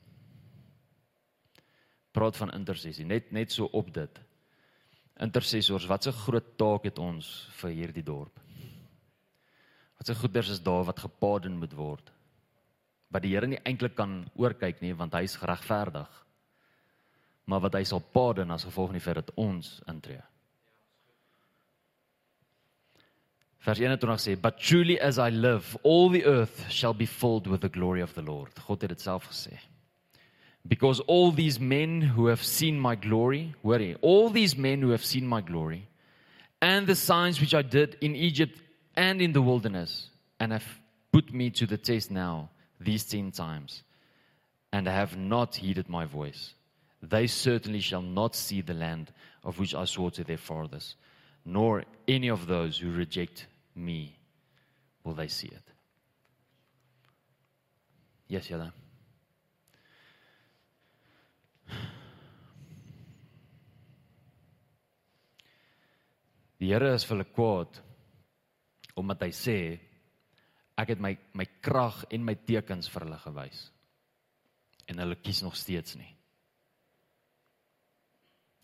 Praat 2.11 2.37
van 2.37 2.51
intersessie. 2.51 3.05
Net 3.05 3.31
net 3.31 3.51
so 3.51 3.69
op 3.71 3.93
dit 3.93 4.24
intercessors, 5.19 5.85
wat 5.85 6.07
'n 6.07 6.11
groot 6.11 6.57
taak 6.57 6.83
het 6.83 6.99
ons 6.99 7.47
vir 7.61 7.71
hierdie 7.71 8.03
dorp? 8.03 8.39
Wat 9.97 10.09
'n 10.09 10.19
goeders 10.21 10.49
is 10.49 10.61
daar 10.61 10.83
wat 10.83 10.99
gepaden 10.99 11.57
moet 11.57 11.73
word? 11.73 12.11
Wat 13.07 13.21
die 13.21 13.33
Here 13.33 13.47
nie 13.47 13.59
eintlik 13.63 13.95
kan 13.95 14.29
oorkyk 14.35 14.81
nie 14.81 14.93
want 14.93 15.13
hy 15.13 15.23
is 15.23 15.35
geregverdig. 15.35 16.25
Maar 17.45 17.59
wat 17.59 17.73
hy 17.73 17.83
sal 17.83 17.99
paden 17.99 18.51
as 18.51 18.63
gevolg 18.63 18.91
die 18.91 18.99
feit 18.99 19.15
dat 19.15 19.31
ons 19.35 19.81
intree. 19.87 20.21
Vers 23.57 23.79
21 23.79 24.19
sê, 24.19 24.41
"But 24.41 24.57
truly 24.57 24.99
as 24.99 25.17
I 25.17 25.29
live, 25.29 25.77
all 25.83 26.09
the 26.09 26.23
earth 26.25 26.71
shall 26.71 26.93
be 26.93 27.07
filled 27.07 27.47
with 27.47 27.61
the 27.61 27.69
glory 27.69 28.01
of 28.01 28.13
the 28.13 28.21
Lord." 28.21 28.59
God 28.59 28.81
het 28.81 28.89
dit 28.89 29.01
self 29.01 29.25
gesê. 29.25 29.74
Because 30.67 30.99
all 31.01 31.31
these 31.31 31.59
men 31.59 32.01
who 32.01 32.27
have 32.27 32.43
seen 32.43 32.79
my 32.79 32.95
glory, 32.95 33.53
worry, 33.61 33.95
all 34.01 34.29
these 34.29 34.57
men 34.57 34.81
who 34.81 34.89
have 34.89 35.05
seen 35.05 35.27
my 35.27 35.41
glory, 35.41 35.87
and 36.61 36.87
the 36.87 36.95
signs 36.95 37.39
which 37.39 37.53
I 37.53 37.61
did 37.61 37.97
in 38.01 38.15
Egypt 38.15 38.59
and 38.95 39.21
in 39.21 39.33
the 39.33 39.41
wilderness, 39.41 40.09
and 40.39 40.51
have 40.51 40.65
put 41.11 41.33
me 41.33 41.49
to 41.51 41.67
the 41.67 41.77
test 41.77 42.09
now, 42.09 42.49
these 42.79 43.03
ten 43.03 43.31
times, 43.31 43.83
and 44.73 44.87
have 44.87 45.15
not 45.15 45.55
heeded 45.55 45.87
my 45.87 46.05
voice, 46.05 46.53
they 47.01 47.27
certainly 47.27 47.79
shall 47.79 48.01
not 48.01 48.35
see 48.35 48.61
the 48.61 48.73
land 48.73 49.11
of 49.43 49.59
which 49.59 49.75
I 49.75 49.85
swore 49.85 50.11
to 50.11 50.23
their 50.23 50.37
fathers, 50.37 50.95
nor 51.45 51.83
any 52.07 52.29
of 52.29 52.47
those 52.47 52.79
who 52.79 52.91
reject 52.91 53.45
me 53.75 54.17
will 55.03 55.13
they 55.13 55.27
see 55.27 55.47
it. 55.47 55.61
Yes, 58.27 58.49
Yada. 58.49 58.73
Die 66.65 66.71
Here 66.73 66.95
is 66.97 67.03
vir 67.05 67.19
hulle 67.19 67.29
kwaad 67.29 67.77
omdat 68.97 69.21
hy 69.21 69.27
sê 69.37 69.55
ek 70.81 70.95
het 70.95 71.01
my 71.03 71.11
my 71.37 71.45
krag 71.61 71.99
en 72.15 72.23
my 72.25 72.33
tekens 72.47 72.87
vir 72.89 73.03
hulle 73.05 73.19
gewys. 73.21 73.59
En 74.89 74.97
hulle 75.03 75.17
kies 75.21 75.43
nog 75.45 75.53
steeds 75.59 75.93
nie. 75.99 76.09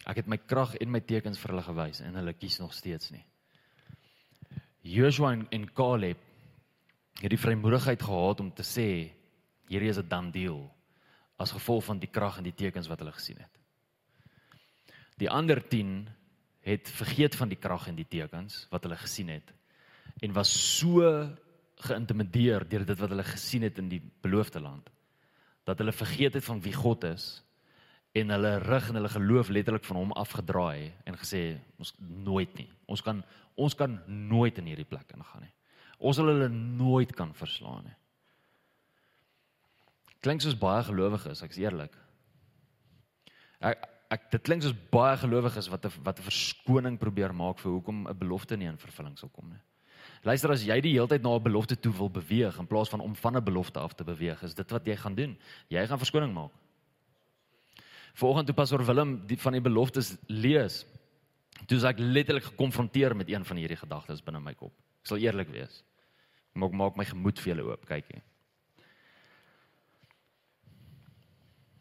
Ek 0.09 0.17
het 0.17 0.31
my 0.33 0.39
krag 0.41 0.73
en 0.81 0.89
my 0.89 1.03
tekens 1.05 1.37
vir 1.37 1.53
hulle 1.53 1.65
gewys 1.67 2.01
en 2.01 2.17
hulle 2.17 2.33
kies 2.33 2.57
nog 2.63 2.73
steeds 2.73 3.11
nie. 3.13 3.21
Joshua 4.81 5.35
en, 5.37 5.67
Caleb 5.77 6.23
het 7.21 7.29
die 7.29 7.37
vrymoedigheid 7.37 8.01
gehad 8.01 8.41
om 8.41 8.49
te 8.49 8.65
sê 8.65 8.87
hierdie 9.69 9.91
is 9.93 9.99
'n 10.01 10.09
dan 10.09 10.31
deal 10.31 10.63
as 11.37 11.53
gevolg 11.53 11.85
van 11.85 11.99
die 11.99 12.09
krag 12.09 12.39
en 12.39 12.49
die 12.49 12.57
tekens 12.63 12.87
wat 12.87 12.99
hulle 12.99 13.13
gesien 13.13 13.37
het. 13.37 13.61
Die 15.21 15.29
ander 15.29 15.61
10 15.61 16.09
het 16.61 16.89
vergeet 16.89 17.35
van 17.35 17.49
die 17.49 17.59
krag 17.59 17.87
en 17.89 17.97
die 17.97 18.07
tekens 18.07 18.65
wat 18.71 18.83
hulle 18.85 18.99
gesien 19.01 19.29
het 19.33 19.53
en 20.21 20.33
was 20.33 20.51
so 20.77 21.05
geïntimideer 21.81 22.67
deur 22.69 22.85
dit 22.85 22.99
wat 22.99 23.09
hulle 23.09 23.25
gesien 23.25 23.65
het 23.65 23.79
in 23.81 23.89
die 23.89 24.01
beloofde 24.21 24.61
land 24.61 24.89
dat 25.63 25.77
hulle 25.81 25.93
vergeet 25.95 26.33
het 26.37 26.45
van 26.45 26.61
wie 26.61 26.73
God 26.73 27.03
is 27.09 27.43
en 28.11 28.29
hulle 28.29 28.57
rug 28.59 28.89
en 28.89 28.99
hulle 28.99 29.09
geloof 29.09 29.49
letterlik 29.49 29.85
van 29.87 30.01
hom 30.01 30.11
afgedraai 30.19 30.91
en 31.07 31.17
gesê 31.17 31.59
ons 31.79 31.93
nooit 31.99 32.53
nie. 32.59 32.67
Ons 32.91 33.03
kan 33.05 33.23
ons 33.55 33.75
kan 33.77 33.99
nooit 34.07 34.57
in 34.57 34.67
hierdie 34.71 34.87
plek 34.87 35.11
ingaan 35.15 35.45
nie. 35.45 35.53
Ons 35.99 36.17
sal 36.17 36.31
hulle 36.31 36.49
nooit 36.49 37.11
kan 37.15 37.33
verslaan 37.37 37.85
nie. 37.85 37.97
Klink 40.21 40.43
soos 40.43 40.57
baie 40.57 40.83
gelowiges 40.87 41.43
ek's 41.45 41.59
eerlik. 41.61 41.95
Ek 43.61 43.85
ek 44.11 44.27
dit 44.33 44.43
klink 44.43 44.63
soos 44.65 44.75
baie 44.91 45.15
gelowiges 45.17 45.69
wat 45.71 45.87
wat 46.03 46.19
'n 46.19 46.27
verskoning 46.27 46.97
probeer 46.99 47.33
maak 47.33 47.59
vir 47.59 47.71
hoekom 47.71 48.07
'n 48.07 48.17
belofte 48.17 48.57
nie 48.57 48.67
in 48.67 48.77
vervulling 48.77 49.17
sal 49.17 49.29
kom 49.29 49.49
nie. 49.49 49.61
Luister 50.23 50.51
as 50.51 50.63
jy 50.63 50.81
die 50.81 50.93
hele 50.93 51.07
tyd 51.07 51.23
na 51.23 51.35
'n 51.35 51.43
belofte 51.43 51.75
toe 51.75 51.93
wil 51.93 52.09
beweeg 52.09 52.59
in 52.59 52.67
plaas 52.67 52.89
van 52.89 52.99
om 52.99 53.15
van 53.15 53.37
'n 53.37 53.43
belofte 53.43 53.79
af 53.79 53.93
te 53.93 54.03
beweeg, 54.03 54.43
is 54.43 54.53
dit 54.53 54.71
wat 54.71 54.85
jy 54.85 54.95
gaan 54.95 55.15
doen. 55.15 55.37
Jy 55.69 55.87
gaan 55.87 55.97
verskoning 55.99 56.33
maak. 56.33 56.51
Vanoggend 58.13 58.47
toe 58.47 58.55
pastor 58.55 58.85
Willem 58.85 59.25
die 59.27 59.37
van 59.37 59.53
die 59.53 59.61
beloftes 59.61 60.17
lees, 60.27 60.85
toe 61.65 61.77
is 61.77 61.83
ek 61.83 61.99
letterlik 61.99 62.43
gekonfronteer 62.43 63.15
met 63.15 63.29
een 63.29 63.45
van 63.45 63.57
hierdie 63.57 63.77
gedagtes 63.77 64.21
binne 64.21 64.39
my 64.39 64.53
kop. 64.53 64.73
Ek 65.01 65.07
sal 65.07 65.17
eerlik 65.17 65.49
wees. 65.49 65.83
Maak 66.53 66.71
maak 66.71 66.95
my 66.95 67.05
gemoed 67.05 67.39
vir 67.39 67.55
julle 67.55 67.71
oop, 67.71 67.85
kyk 67.85 68.05
hier. 68.11 68.23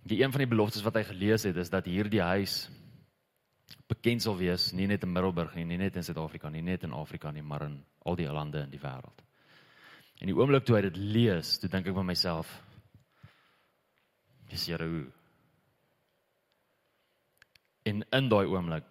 Die 0.08 0.22
een 0.22 0.32
van 0.32 0.42
die 0.44 0.48
beloftes 0.48 0.84
wat 0.84 0.96
hy 0.96 1.04
gelees 1.10 1.44
het 1.44 1.56
is 1.60 1.70
dat 1.72 1.88
hierdie 1.88 2.22
huis 2.24 2.68
bekend 3.90 4.22
sal 4.22 4.36
wees 4.38 4.70
nie 4.76 4.86
net 4.90 5.04
in 5.04 5.12
Middelburg 5.12 5.54
nie, 5.58 5.66
nie 5.66 5.78
net 5.80 5.98
in 5.98 6.06
Suid-Afrika 6.06 6.50
nie, 6.50 6.62
nie 6.62 6.74
net 6.74 6.86
in 6.86 6.94
Afrika 6.96 7.30
nie, 7.34 7.42
maar 7.42 7.66
in 7.66 7.80
al 8.06 8.16
die 8.18 8.28
lande 8.30 8.64
in 8.64 8.72
die 8.72 8.80
wêreld. 8.80 9.24
En 10.20 10.28
die 10.28 10.36
oomblik 10.36 10.66
toe 10.68 10.76
hy 10.76 10.84
dit 10.88 10.98
lees, 11.00 11.56
toe 11.60 11.70
dink 11.72 11.88
ek 11.88 11.96
vir 11.96 12.06
myself, 12.06 12.50
dis 14.50 14.66
Here 14.68 14.86
hoe. 14.86 15.06
En 17.88 18.02
in 18.04 18.28
daai 18.28 18.46
oomblik 18.50 18.88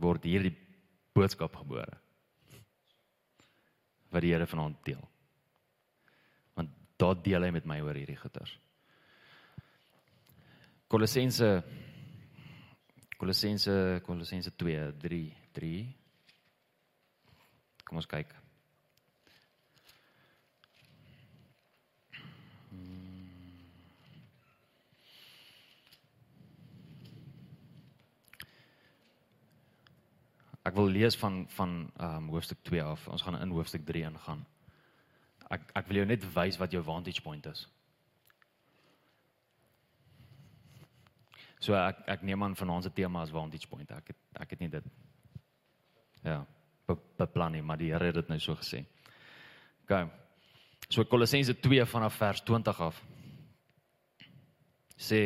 word 0.00 0.26
hierdie 0.28 0.54
boodskap 1.16 1.56
gebore. 1.62 1.96
Wat 4.10 4.24
die 4.24 4.34
Here 4.34 4.48
vanaand 4.50 4.82
deel. 4.84 5.02
Want 6.58 6.74
daar 7.00 7.16
deel 7.24 7.46
hy 7.46 7.54
met 7.56 7.68
my 7.70 7.80
oor 7.84 7.96
hierdie 7.96 8.18
goeters. 8.20 8.52
Kolossense 10.90 11.62
Kolossense 13.16 14.00
Kolossense 14.02 14.50
2 14.50 14.92
3 14.98 15.36
3 15.52 15.86
Kom 17.86 17.98
ons 17.98 18.08
kyk. 18.10 18.34
Ek 30.66 30.76
wil 30.76 30.90
lees 30.90 31.16
van 31.18 31.44
van 31.54 31.78
ehm 31.98 32.16
um, 32.16 32.28
hoofstuk 32.34 32.58
2 32.66 32.82
af. 32.82 33.06
Ons 33.08 33.22
gaan 33.22 33.38
in 33.38 33.54
hoofstuk 33.54 33.86
3 33.86 34.08
ingaan. 34.10 34.42
Ek 35.50 35.70
ek 35.74 35.86
wil 35.86 36.02
jou 36.02 36.10
net 36.10 36.26
wys 36.34 36.58
wat 36.58 36.74
jou 36.74 36.82
vantage 36.82 37.22
point 37.22 37.46
is. 37.46 37.68
So 41.60 41.76
ek 41.76 42.04
ek 42.08 42.22
neem 42.24 42.42
aan 42.42 42.56
vanaand 42.56 42.88
se 42.88 42.92
tema 42.96 43.22
is 43.22 43.34
vantage 43.34 43.68
point. 43.68 43.90
Ek 43.92 44.12
het 44.12 44.40
ek 44.40 44.56
het 44.56 44.60
nie 44.60 44.70
dit 44.72 44.86
ja, 46.24 46.40
be, 46.88 46.96
beplan 47.20 47.52
nie, 47.52 47.62
maar 47.62 47.78
die 47.80 47.92
Here 47.92 48.10
het 48.10 48.14
dit 48.14 48.32
nou 48.32 48.38
so 48.40 48.56
gesê. 48.56 48.84
OK. 49.84 50.08
So 50.90 51.04
Kolossense 51.04 51.54
2 51.60 51.84
vanaf 51.86 52.16
vers 52.20 52.42
20 52.42 52.80
af. 52.80 53.04
Sê 54.96 55.22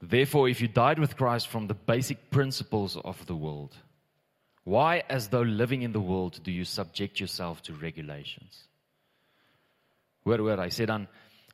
Therefore, 0.00 0.48
if 0.48 0.62
you 0.62 0.68
died 0.68 0.98
with 0.98 1.16
Christ 1.16 1.48
from 1.48 1.66
the 1.66 1.74
basic 1.74 2.30
principles 2.30 2.96
of 2.96 3.26
the 3.26 3.34
world, 3.34 3.76
why, 4.64 5.02
as 5.10 5.28
though 5.28 5.42
living 5.42 5.82
in 5.82 5.92
the 5.92 6.00
world, 6.00 6.40
do 6.42 6.50
you 6.50 6.64
subject 6.64 7.20
yourself 7.20 7.60
to 7.62 7.74
regulations? 7.74 8.64
Where, 10.22 10.42
where 10.42 10.58
I 10.58 10.70
said 10.70 10.88
on, 10.88 11.06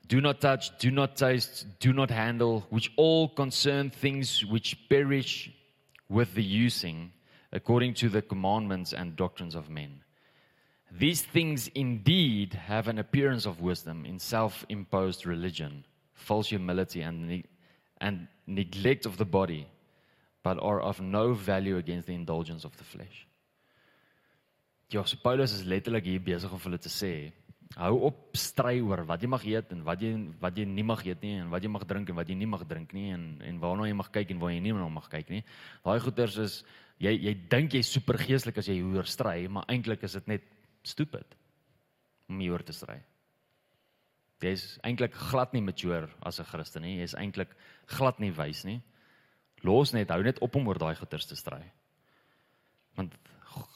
do 0.09 0.21
not 0.21 0.41
touch, 0.41 0.77
do 0.79 0.91
not 0.91 1.17
taste, 1.17 1.67
do 1.81 1.93
not 1.93 2.11
handle, 2.11 2.67
which 2.71 2.93
all 2.97 3.29
concern 3.29 3.91
things 3.91 4.45
which 4.45 4.89
perish 4.89 5.51
with 6.09 6.35
the 6.35 6.43
using, 6.43 7.13
according 7.53 7.95
to 7.95 8.09
the 8.09 8.23
commandments 8.23 8.93
and 8.93 9.17
doctrines 9.17 9.55
of 9.55 9.69
men. 9.69 10.03
These 10.91 11.23
things 11.23 11.69
indeed 11.75 12.55
have 12.55 12.89
an 12.89 12.99
appearance 12.99 13.47
of 13.47 13.61
wisdom 13.61 14.07
in 14.07 14.19
self 14.19 14.65
imposed 14.69 15.27
religion, 15.27 15.85
false 16.15 16.49
humility, 16.49 17.03
and 17.03 17.43
and 18.01 18.29
neglect 18.47 19.07
of 19.07 19.17
the 19.17 19.25
body, 19.25 19.67
but 20.43 20.63
are 20.63 20.81
of 20.81 21.01
no 21.01 21.33
value 21.33 21.77
against 21.77 22.07
the 22.07 22.15
indulgence 22.15 22.65
of 22.65 22.77
the 22.77 22.85
flesh. 22.85 23.27
Ja, 24.89 25.03
so 25.05 25.17
Paulus 25.21 25.53
is 25.53 25.65
letterlik 25.65 26.05
hier 26.05 26.21
besig 26.21 26.53
om 26.53 26.79
te 26.79 26.89
hou 27.75 27.95
op 28.07 28.37
stry 28.39 28.79
oor 28.81 29.03
wat 29.09 29.23
jy 29.23 29.29
mag 29.29 29.45
eet 29.49 29.73
en 29.75 29.83
wat 29.85 30.03
jy 30.05 30.13
wat 30.41 30.57
jy 30.57 30.65
nie 30.71 30.85
mag 30.87 31.03
eet 31.07 31.23
nie 31.25 31.35
en 31.41 31.51
wat 31.51 31.65
jy 31.65 31.71
mag 31.73 31.87
drink 31.89 32.11
en 32.11 32.17
wat 32.17 32.29
jy 32.31 32.37
nie 32.39 32.49
mag 32.49 32.63
drink 32.69 32.93
nie 32.95 33.11
en 33.13 33.25
en 33.43 33.59
waarna 33.61 33.89
jy 33.89 33.97
mag 33.99 34.11
kyk 34.15 34.31
en 34.31 34.41
waar 34.41 34.55
jy 34.55 34.61
nie 34.63 34.73
mag 34.73 35.09
kyk 35.11 35.33
nie. 35.35 35.43
Daai 35.85 35.99
goeters 36.01 36.39
is 36.39 36.65
jy 37.03 37.13
jy 37.17 37.35
dink 37.51 37.75
jy's 37.75 37.91
super 37.91 38.19
geestelik 38.19 38.59
as 38.63 38.71
jy 38.71 38.79
hieroor 38.79 39.11
stry, 39.11 39.49
maar 39.49 39.67
eintlik 39.69 40.07
is 40.07 40.15
dit 40.21 40.29
net 40.29 40.47
stupid 40.87 41.37
om 42.31 42.41
hieroor 42.41 42.63
te 42.63 42.73
stry. 42.73 43.01
Jy's 44.45 44.77
eintlik 44.85 45.15
glad 45.17 45.53
nie 45.57 45.65
mature 45.65 46.09
as 46.23 46.41
'n 46.41 46.45
Christen 46.45 46.83
nie. 46.83 46.99
Jy's 47.01 47.15
eintlik 47.15 47.57
glad 47.87 48.21
nie 48.21 48.31
wys 48.31 48.65
nie. 48.65 48.83
Los 49.63 49.93
net, 49.93 50.11
hou 50.11 50.23
net 50.23 50.39
op 50.39 50.55
om 50.57 50.69
oor 50.69 50.79
daai 50.79 50.95
goeters 50.95 51.27
te 51.27 51.37
stry. 51.37 51.63
Want 52.97 53.15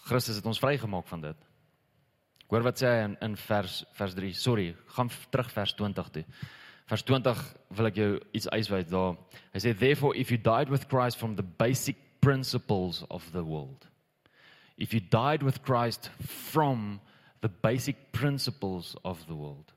Christus 0.04 0.36
het 0.36 0.46
ons 0.46 0.58
vrygemaak 0.58 1.06
van 1.08 1.20
dit. 1.20 1.49
Hoor 2.50 2.64
wat 2.66 2.80
sê 2.82 2.88
hy 2.90 3.02
in 3.06 3.16
in 3.22 3.36
vers 3.38 3.84
vers 3.94 4.14
3. 4.14 4.32
Sorry, 4.34 4.74
gaan 4.96 5.10
terug 5.30 5.50
vers 5.54 5.74
20 5.78 6.08
toe. 6.16 6.24
Vers 6.90 7.04
20 7.06 7.42
wil 7.78 7.86
ek 7.86 8.00
jou 8.00 8.08
iets 8.34 8.48
uitwys 8.50 8.88
daar. 8.90 9.14
Hy 9.54 9.62
sê 9.62 9.74
therefore 9.78 10.16
if 10.18 10.32
you 10.34 10.38
died 10.38 10.72
with 10.72 10.88
Christ 10.90 11.20
from 11.20 11.36
the 11.38 11.46
basic 11.46 11.96
principles 12.20 13.04
of 13.08 13.30
the 13.30 13.44
world. 13.46 13.86
If 14.76 14.92
you 14.92 15.00
died 15.00 15.44
with 15.46 15.62
Christ 15.62 16.10
from 16.18 17.00
the 17.40 17.48
basic 17.48 18.10
principles 18.12 18.96
of 19.04 19.22
the 19.28 19.36
world. 19.36 19.70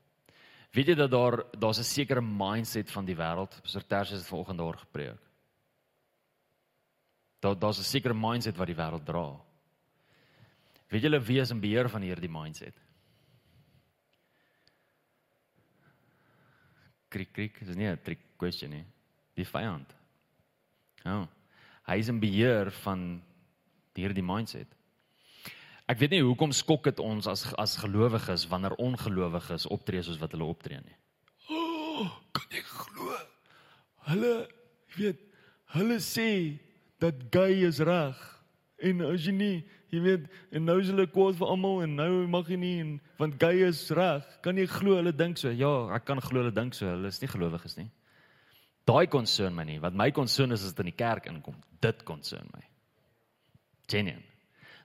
Weet 0.74 0.90
jy 0.90 0.98
dat 0.98 1.10
daar 1.14 1.44
daar's 1.54 1.78
'n 1.78 1.86
sekere 1.86 2.20
mindset 2.20 2.90
van 2.90 3.04
die 3.04 3.14
wêreld. 3.14 3.54
Pastor 3.62 3.86
Ters 3.86 4.10
het 4.10 4.26
vanoggend 4.26 4.58
daar 4.58 4.78
gepreek. 4.78 5.20
Daar 7.40 7.58
daar's 7.58 7.78
'n 7.78 7.86
sekere 7.86 8.14
mindset 8.14 8.56
wat 8.56 8.66
die 8.66 8.76
wêreld 8.76 9.04
dra. 9.04 9.38
Weet 10.94 11.08
julle 11.08 11.18
wie 11.26 11.40
is 11.42 11.50
in 11.50 11.58
beheer 11.58 11.88
van 11.90 12.04
hierdie 12.06 12.30
mindset? 12.30 12.76
Krik 17.10 17.32
krik, 17.34 17.58
dis 17.66 17.74
nie 17.74 17.90
'n 17.90 17.98
trick 17.98 18.20
question 18.38 18.70
nie. 18.70 18.84
Die 19.34 19.44
vyand. 19.44 19.90
Ja. 21.02 21.22
Oh, 21.22 21.28
hy 21.88 21.98
is 21.98 22.08
in 22.08 22.20
beheer 22.20 22.70
van 22.70 23.22
hierdie 23.94 24.22
mindset. 24.22 24.68
Ek 25.88 25.98
weet 25.98 26.10
nie 26.10 26.22
hoekom 26.22 26.52
skok 26.52 26.84
dit 26.84 27.00
ons 27.02 27.26
as 27.26 27.42
as 27.58 27.76
gelowiges 27.76 28.46
wanneer 28.46 28.78
ongelowiges 28.78 29.66
optree 29.66 30.02
soos 30.02 30.20
wat 30.22 30.32
hulle 30.32 30.46
optree 30.46 30.78
nie. 30.78 30.96
Oh, 31.50 32.08
kan 32.32 32.46
jy 32.50 32.62
glo? 32.62 33.18
Hulle 34.06 34.48
weet, 34.96 35.20
hulle 35.74 35.98
sê 35.98 36.60
dat 37.00 37.14
gay 37.34 37.66
is 37.66 37.80
reg. 37.80 38.16
En 38.78 39.00
as 39.10 39.26
jy 39.26 39.32
nie, 39.32 39.56
jy 39.94 40.00
weet, 40.04 40.24
en 40.54 40.64
nou 40.68 40.76
is 40.82 40.90
hulle 40.90 41.06
kwaad 41.10 41.36
vir 41.38 41.50
almal 41.50 41.82
en 41.84 41.94
nou 41.96 42.10
mag 42.30 42.48
jy 42.50 42.58
nie 42.60 42.74
en 42.82 42.94
want 43.20 43.36
gay 43.40 43.62
is 43.68 43.86
reg. 43.94 44.26
Kan 44.44 44.58
jy 44.58 44.66
glo 44.70 44.98
hulle 44.98 45.12
dink 45.14 45.38
so? 45.40 45.52
Ja, 45.54 45.72
ek 45.96 46.06
kan 46.08 46.20
glo 46.24 46.42
hulle 46.42 46.54
dink 46.54 46.74
so. 46.76 46.88
Hulle 46.90 47.12
is 47.12 47.20
nie 47.22 47.30
gelowiges 47.30 47.78
nie. 47.78 47.88
Daai 48.84 49.06
concern 49.08 49.54
my 49.56 49.64
nie. 49.64 49.78
Wat 49.80 49.96
my 49.96 50.10
concern 50.12 50.52
is 50.52 50.64
is 50.64 50.74
dit 50.74 50.84
in 50.84 50.92
die 50.92 50.98
kerk 50.98 51.30
inkom. 51.30 51.56
Dit 51.80 52.04
concern 52.04 52.50
my. 52.52 52.60
Genuine. 53.88 54.24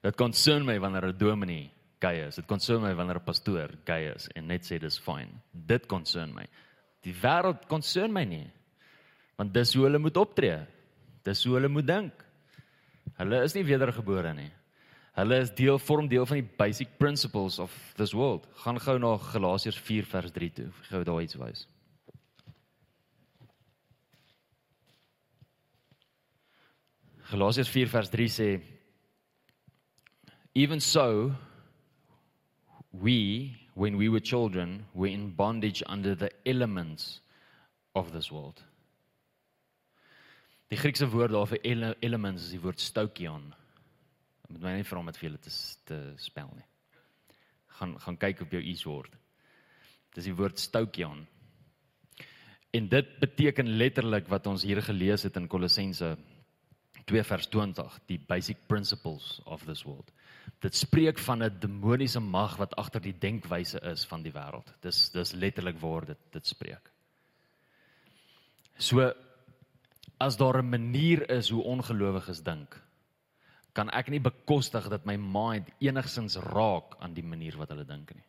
Dit 0.04 0.16
concern 0.16 0.64
my 0.66 0.78
wanneer 0.80 1.10
'n 1.10 1.18
dominee 1.18 1.72
gay 2.00 2.28
is. 2.28 2.36
Dit 2.36 2.48
concern 2.48 2.82
my 2.82 2.94
wanneer 2.96 3.20
'n 3.20 3.26
pastoor 3.26 3.70
gay 3.86 4.14
is 4.16 4.30
en 4.36 4.48
net 4.48 4.64
sê 4.64 4.80
dis 4.80 5.00
fine. 5.00 5.42
Dit 5.52 5.88
concern 5.88 6.34
my. 6.34 6.46
Die 7.04 7.14
wêreld 7.14 7.68
concern 7.68 8.14
my 8.14 8.24
nie. 8.24 8.52
Want 9.38 9.54
dis 9.54 9.74
hoe 9.74 9.84
hulle 9.86 10.00
moet 10.00 10.18
optree. 10.18 10.66
Dis 11.24 11.44
hoe 11.44 11.56
hulle 11.56 11.68
moet 11.68 11.88
dink. 11.88 12.14
Hulle 13.18 13.44
is 13.44 13.54
nie 13.54 13.64
wedergebore 13.64 14.34
nie. 14.34 14.52
Hulle 15.20 15.42
is 15.44 15.50
deel 15.52 15.80
vorm 15.84 16.08
deel 16.08 16.26
van 16.26 16.40
die 16.40 16.50
basic 16.58 16.94
principles 16.98 17.60
of 17.60 17.74
this 18.00 18.14
world. 18.16 18.46
Gaan 18.64 18.80
gou 18.80 18.96
na 19.00 19.18
Galasiërs 19.20 19.80
4 19.84 20.08
vers 20.08 20.32
3 20.32 20.50
toe. 20.56 20.70
Gou 20.88 21.04
daar 21.04 21.22
iets 21.22 21.36
wys. 21.36 21.66
Galasiërs 27.34 27.70
4 27.70 27.92
vers 27.92 28.10
3 28.16 28.30
sê 28.32 28.50
Even 30.56 30.80
so, 30.80 31.36
we, 32.92 33.52
when 33.76 33.98
we 33.98 34.10
were 34.10 34.24
children, 34.24 34.86
were 34.94 35.12
in 35.12 35.36
bondage 35.36 35.84
under 35.90 36.16
the 36.16 36.32
elements 36.46 37.22
of 37.94 38.12
this 38.12 38.32
world. 38.32 38.64
Die 40.72 40.78
Griekse 40.78 41.10
woord 41.12 41.36
daar 41.36 41.48
vir 41.50 41.60
ele 41.66 41.96
elements 42.00 42.48
is 42.48 42.56
die 42.56 42.64
woord 42.64 42.80
stoukion. 42.80 43.52
Ek 44.50 44.56
moet 44.56 44.66
my 44.66 44.76
net 44.80 44.88
vra 44.90 45.00
om 45.00 45.06
dit 45.06 45.18
vir 45.18 45.30
julle 45.30 45.42
te 45.46 45.54
te 45.86 46.00
spel 46.18 46.50
nie. 46.56 46.66
Gaan 47.80 47.98
gaan 48.00 48.18
kyk 48.18 48.42
op 48.42 48.52
jou 48.58 48.62
e-woord. 48.62 49.14
Dis 50.18 50.26
die 50.26 50.36
woord 50.36 50.60
stoukion. 50.60 51.28
En 52.74 52.90
dit 52.90 53.20
beteken 53.22 53.78
letterlik 53.78 54.28
wat 54.28 54.48
ons 54.48 54.66
hier 54.66 54.82
gelees 54.82 55.24
het 55.24 55.38
in 55.38 55.48
Kolossense 55.48 56.18
2 57.06 57.24
vers 57.24 57.48
20, 57.50 58.00
die 58.08 58.20
basic 58.20 58.68
principles 58.68 59.40
of 59.46 59.64
this 59.66 59.86
world 59.86 60.12
dit 60.60 60.76
spreek 60.76 61.20
van 61.20 61.44
'n 61.44 61.60
demoniese 61.60 62.20
mag 62.20 62.58
wat 62.58 62.76
agter 62.76 63.02
die 63.02 63.18
denkwyse 63.18 63.80
is 63.80 64.06
van 64.06 64.22
die 64.22 64.32
wêreld. 64.32 64.74
Dis 64.82 65.10
dis 65.10 65.32
letterlik 65.32 65.80
waar 65.80 66.06
dit 66.06 66.18
dit 66.32 66.48
spreek. 66.48 66.92
So 68.78 69.14
as 70.18 70.38
daar 70.38 70.62
'n 70.62 70.70
manier 70.70 71.30
is 71.30 71.50
hoe 71.50 71.64
ongelowiges 71.64 72.44
dink, 72.44 72.82
kan 73.80 73.92
ek 73.96 74.10
nie 74.12 74.20
bekostig 74.20 74.90
dat 74.92 75.06
my 75.08 75.16
mind 75.16 75.70
enigsins 75.80 76.36
raak 76.52 76.98
aan 77.00 77.14
die 77.16 77.24
manier 77.24 77.56
wat 77.56 77.72
hulle 77.72 77.86
dink 77.88 78.12
nie. 78.12 78.26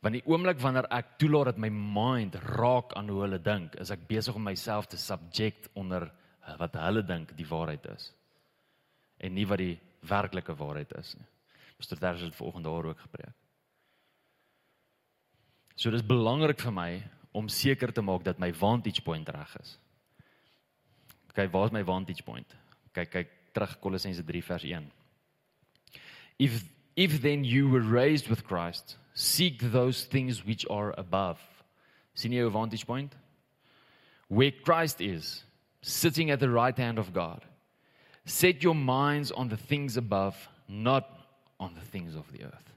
Want 0.00 0.14
die 0.16 0.22
oomblik 0.30 0.60
wanneer 0.62 0.86
ek 0.94 1.16
toelaat 1.20 1.50
dat 1.52 1.60
my 1.60 1.68
mind 1.68 2.38
raak 2.54 2.94
aan 2.96 3.10
hoe 3.12 3.24
hulle 3.26 3.40
dink, 3.42 3.74
is 3.82 3.90
ek 3.92 4.06
besig 4.08 4.36
om 4.38 4.46
myself 4.46 4.86
te 4.88 5.00
subject 5.00 5.68
onder 5.76 6.06
wat 6.56 6.78
hulle 6.80 7.02
dink 7.04 7.34
die 7.36 7.46
waarheid 7.48 7.84
is 7.92 8.12
en 9.18 9.34
nie 9.34 9.44
wat 9.50 9.60
die 9.60 9.74
werklike 10.06 10.54
waarheid 10.56 10.94
is 10.96 11.10
nie. 11.18 11.26
Pastor 11.76 11.98
Terse 11.98 12.24
het 12.24 12.36
vanoggend 12.38 12.64
daar 12.64 12.86
ook 12.86 13.00
gepreek. 13.02 13.34
So 15.74 15.90
dis 15.90 16.06
belangrik 16.06 16.62
vir 16.62 16.74
my 16.74 16.90
om 17.36 17.50
seker 17.50 17.92
te 17.92 18.02
maak 18.02 18.24
dat 18.26 18.38
my 18.38 18.52
vantage 18.54 19.02
point 19.02 19.28
reg 19.34 19.52
is. 19.60 19.74
Kyk, 21.34 21.52
waar 21.52 21.68
is 21.68 21.74
my 21.74 21.84
vantage 21.86 22.24
point? 22.26 22.56
Kyk, 22.98 23.10
kyk 23.10 23.26
terug 23.54 23.80
Kolossense 23.80 24.24
3 24.24 24.40
vers 24.40 24.64
1. 24.64 24.90
If 26.38 26.64
if 26.96 27.22
then 27.22 27.44
you 27.44 27.68
were 27.68 27.80
raised 27.80 28.28
with 28.28 28.44
Christ, 28.44 28.96
seek 29.14 29.60
those 29.62 30.04
things 30.04 30.44
which 30.44 30.66
are 30.68 30.92
above. 30.98 31.38
Sien 32.14 32.50
vantage 32.50 32.86
point? 32.86 33.14
Where 34.26 34.50
Christ 34.50 35.00
is, 35.00 35.44
sitting 35.80 36.30
at 36.30 36.40
the 36.40 36.50
right 36.50 36.76
hand 36.76 36.98
of 36.98 37.12
God. 37.12 37.44
Set 38.24 38.64
your 38.64 38.74
minds 38.74 39.30
on 39.30 39.48
the 39.48 39.56
things 39.56 39.96
above, 39.96 40.36
not 40.68 41.08
on 41.60 41.74
the 41.74 41.86
things 41.86 42.16
of 42.16 42.30
the 42.32 42.44
earth. 42.44 42.72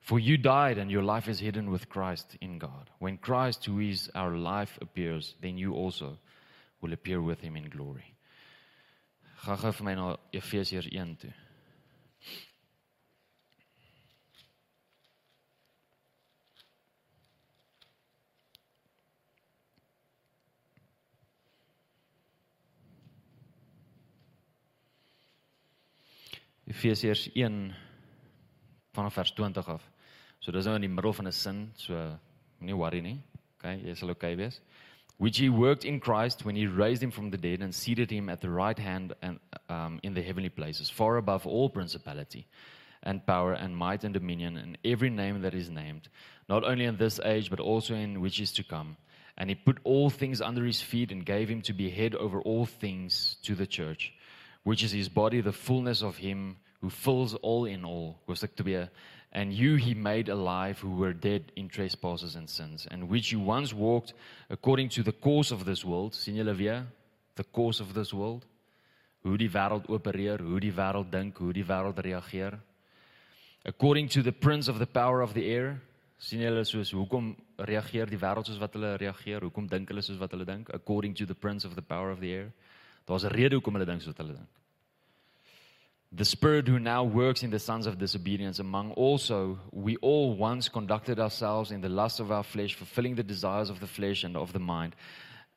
For 0.00 0.18
you 0.18 0.38
died 0.38 0.78
and 0.78 0.90
your 0.90 1.02
life 1.02 1.28
is 1.28 1.38
hidden 1.38 1.70
with 1.70 1.90
Christ 1.90 2.38
in 2.40 2.58
God. 2.58 2.88
When 2.98 3.18
Christ, 3.18 3.66
who 3.66 3.78
is 3.78 4.10
our 4.14 4.36
life, 4.36 4.78
appears, 4.80 5.34
then 5.42 5.58
you 5.58 5.74
also 5.74 6.16
will 6.80 6.94
appear 6.94 7.20
with 7.20 7.40
him 7.42 7.56
in 7.56 7.68
glory. 7.68 8.14
Gaan 9.38 9.58
gou 9.62 9.70
vir 9.72 9.86
my 9.86 9.94
na 9.94 10.06
Efesiërs 10.34 10.88
1 10.90 11.12
toe. 11.22 11.34
Efesiërs 26.68 27.30
1 27.32 27.74
vanaf 28.92 29.14
vers 29.14 29.32
20 29.32 29.68
af. 29.68 29.86
So 30.38 30.52
dis 30.52 30.66
nou 30.68 30.74
in 30.76 30.84
die 30.84 30.90
middel 30.92 31.14
van 31.16 31.26
'n 31.26 31.32
sin, 31.32 31.72
so 31.76 31.94
moenie 32.58 32.76
worry 32.76 33.00
nie. 33.00 33.22
Okay, 33.56 33.80
jy 33.86 33.94
sal 33.94 34.10
okay 34.10 34.36
wees. 34.36 34.60
Which 35.18 35.38
he 35.38 35.48
worked 35.48 35.84
in 35.84 36.00
Christ 36.00 36.44
when 36.44 36.54
he 36.54 36.66
raised 36.66 37.02
him 37.02 37.10
from 37.10 37.30
the 37.30 37.36
dead 37.36 37.60
and 37.60 37.74
seated 37.74 38.10
him 38.10 38.28
at 38.28 38.40
the 38.40 38.50
right 38.50 38.78
hand 38.78 39.14
and 39.20 39.40
um, 39.68 40.00
in 40.02 40.14
the 40.14 40.22
heavenly 40.22 40.48
places, 40.48 40.88
far 40.88 41.16
above 41.16 41.46
all 41.46 41.68
principality 41.68 42.46
and 43.02 43.26
power 43.26 43.52
and 43.52 43.76
might 43.76 44.04
and 44.04 44.14
dominion 44.14 44.56
and 44.56 44.78
every 44.84 45.10
name 45.10 45.42
that 45.42 45.54
is 45.54 45.70
named, 45.70 46.08
not 46.48 46.64
only 46.64 46.84
in 46.84 46.96
this 46.96 47.20
age 47.24 47.50
but 47.50 47.60
also 47.60 47.94
in 47.94 48.20
which 48.20 48.40
is 48.40 48.52
to 48.52 48.62
come. 48.62 48.96
And 49.36 49.50
he 49.50 49.54
put 49.54 49.78
all 49.84 50.10
things 50.10 50.40
under 50.40 50.64
his 50.64 50.80
feet 50.80 51.12
and 51.12 51.24
gave 51.24 51.48
him 51.48 51.62
to 51.62 51.72
be 51.72 51.90
head 51.90 52.14
over 52.14 52.40
all 52.40 52.66
things 52.66 53.36
to 53.42 53.54
the 53.54 53.66
church, 53.66 54.12
which 54.64 54.82
is 54.82 54.92
his 54.92 55.08
body, 55.08 55.40
the 55.40 55.52
fullness 55.52 56.02
of 56.02 56.16
him 56.16 56.56
who 56.80 56.90
fills 56.90 57.34
all 57.34 57.64
in 57.64 57.84
all. 57.84 58.18
Hoofstuk 58.28 58.56
2. 58.56 58.88
And 59.32 59.52
you 59.52 59.76
he 59.76 59.94
made 59.94 60.30
alive 60.30 60.78
who 60.80 60.96
were 60.96 61.12
dead 61.12 61.52
in 61.54 61.68
trespasses 61.68 62.34
and 62.34 62.48
sins, 62.48 62.86
and 62.90 63.08
which 63.08 63.30
you 63.30 63.40
once 63.40 63.74
walked 63.74 64.14
according 64.48 64.88
to 64.90 65.02
the 65.02 65.12
course 65.12 65.50
of 65.50 65.64
this 65.64 65.84
world. 65.84 66.14
sien 66.14 66.36
julle 66.36 66.56
weer? 66.56 66.86
The 67.34 67.44
course 67.44 67.80
of 67.80 67.92
this 67.92 68.12
world. 68.12 68.46
Hoe 69.22 69.36
die 69.36 69.50
wêreld 69.50 69.88
opereer, 69.88 70.40
hoe 70.40 70.60
die 70.60 70.72
wêreld 70.72 71.10
dink, 71.10 71.36
hoe 71.36 71.52
die 71.52 71.64
wêreld 71.64 71.98
reageer. 71.98 72.58
According 73.64 74.08
to 74.08 74.22
the 74.22 74.32
prince 74.32 74.70
of 74.70 74.78
the 74.78 74.86
power 74.86 75.20
of 75.22 75.34
the 75.34 75.44
air. 75.44 75.80
sien 76.18 76.40
julle 76.42 76.64
soos 76.64 76.90
hoekom 76.90 77.36
reageer 77.56 78.08
die 78.10 78.18
wêreld 78.18 78.48
soos 78.48 78.58
wat 78.58 78.72
hulle 78.74 78.96
reageer? 78.96 79.44
Hoekom 79.44 79.68
dink 79.68 79.92
hulle 79.92 80.02
soos 80.02 80.18
wat 80.18 80.32
hulle 80.32 80.46
dink? 80.48 80.72
According 80.74 81.14
to 81.14 81.26
the 81.26 81.34
prince 81.34 81.66
of 81.66 81.74
the 81.74 81.82
power 81.82 82.10
of 82.10 82.20
the 82.20 82.32
air. 82.32 82.52
Daar's 83.04 83.24
'n 83.24 83.30
rede 83.30 83.54
hoekom 83.54 83.74
hulle 83.74 83.86
dink 83.86 84.00
soos 84.00 84.16
wat 84.16 84.26
hulle 84.26 84.36
dink. 84.40 84.48
The 86.10 86.24
Spirit 86.24 86.66
who 86.68 86.78
now 86.78 87.04
works 87.04 87.42
in 87.42 87.50
the 87.50 87.58
sons 87.58 87.86
of 87.86 87.98
disobedience, 87.98 88.58
among 88.58 88.92
also 88.92 89.58
we 89.72 89.96
all 89.96 90.34
once 90.34 90.70
conducted 90.70 91.20
ourselves 91.20 91.70
in 91.70 91.82
the 91.82 91.90
lust 91.90 92.18
of 92.18 92.32
our 92.32 92.42
flesh, 92.42 92.72
fulfilling 92.72 93.14
the 93.14 93.22
desires 93.22 93.68
of 93.68 93.80
the 93.80 93.86
flesh 93.86 94.24
and 94.24 94.34
of 94.34 94.54
the 94.54 94.58
mind, 94.58 94.96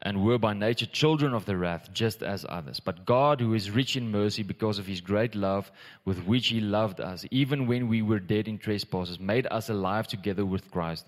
and 0.02 0.26
were 0.26 0.38
by 0.38 0.54
nature 0.54 0.88
children 0.88 1.34
of 1.34 1.46
the 1.46 1.56
wrath, 1.56 1.94
just 1.94 2.22
as 2.22 2.46
others. 2.50 2.82
But 2.82 3.06
God, 3.06 3.40
who 3.40 3.54
is 3.54 3.72
rich 3.72 3.96
in 3.96 4.12
mercy 4.12 4.44
because 4.44 4.78
of 4.78 4.88
his 4.88 5.00
great 5.00 5.36
love 5.36 5.72
with 6.04 6.26
which 6.26 6.50
he 6.50 6.60
loved 6.60 7.00
us, 7.00 7.26
even 7.32 7.66
when 7.66 7.88
we 7.88 8.02
were 8.02 8.20
dead 8.20 8.50
in 8.50 8.58
trespasses, 8.58 9.22
made 9.22 9.48
us 9.50 9.70
alive 9.70 10.08
together 10.08 10.46
with 10.46 10.70
Christ. 10.70 11.06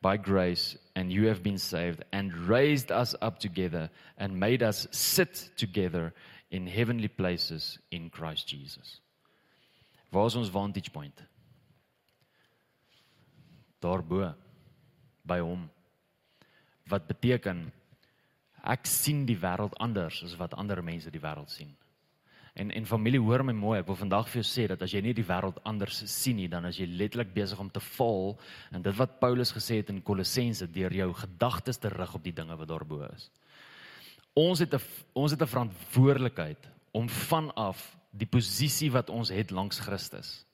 By 0.00 0.16
grace, 0.16 0.76
and 0.94 1.12
you 1.12 1.26
have 1.26 1.42
been 1.42 1.58
saved, 1.58 2.02
and 2.12 2.32
raised 2.32 2.90
us 2.90 3.14
up 3.20 3.40
together, 3.40 3.90
and 4.16 4.40
made 4.40 4.62
us 4.62 4.86
sit 4.90 5.50
together 5.56 6.14
in 6.48 6.66
heavenly 6.66 7.08
places 7.08 7.78
in 7.90 8.10
Christ 8.10 8.50
Jesus. 8.50 9.00
Waar 10.10 10.26
is 10.26 10.36
ons 10.38 10.50
vantage 10.50 10.90
point? 10.90 11.22
Daarbo 13.82 14.34
by 15.26 15.40
hom. 15.42 15.66
Wat 16.86 17.06
beteken 17.06 17.66
ek 18.66 18.86
sien 18.90 19.24
die 19.26 19.38
wêreld 19.38 19.74
anders 19.82 20.22
as 20.26 20.36
wat 20.38 20.54
ander 20.58 20.82
mense 20.82 21.10
die 21.10 21.22
wêreld 21.22 21.50
sien. 21.50 21.74
En 22.56 22.70
en 22.72 22.86
familie 22.88 23.20
hoor 23.20 23.44
my 23.44 23.52
mooi, 23.52 23.74
ek 23.82 23.88
wil 23.90 23.98
vandag 24.00 24.30
vir 24.32 24.40
jou 24.40 24.48
sê 24.48 24.64
dat 24.70 24.80
as 24.82 24.94
jy 24.94 25.02
nie 25.04 25.14
die 25.14 25.26
wêreld 25.28 25.58
anders 25.68 25.98
sien 26.08 26.38
nie, 26.40 26.48
dan 26.48 26.64
is 26.64 26.78
jy 26.80 26.86
letterlik 26.88 27.34
besig 27.34 27.60
om 27.60 27.68
te 27.70 27.82
val 27.98 28.32
in 28.72 28.86
dit 28.86 28.96
wat 28.96 29.18
Paulus 29.20 29.52
gesê 29.52 29.82
het 29.82 29.92
in 29.92 30.00
Kolossense 30.02 30.66
deur 30.72 30.94
jou 30.94 31.10
gedagtes 31.20 31.82
te 31.82 31.92
rig 31.92 32.14
op 32.16 32.24
die 32.24 32.32
dinge 32.32 32.56
wat 32.56 32.70
daarbo 32.70 33.02
is. 33.10 33.28
Ons 34.36 34.58
het 34.58 34.74
'n 34.74 34.80
ons 35.12 35.30
het 35.30 35.40
'n 35.40 35.46
verantwoordelikheid 35.46 36.68
om 36.90 37.08
vanaf 37.08 37.96
die 38.10 38.26
posisie 38.26 38.90
wat 38.92 39.10
ons 39.10 39.28
het 39.28 39.50
langs 39.50 39.78
Christus 39.78 40.44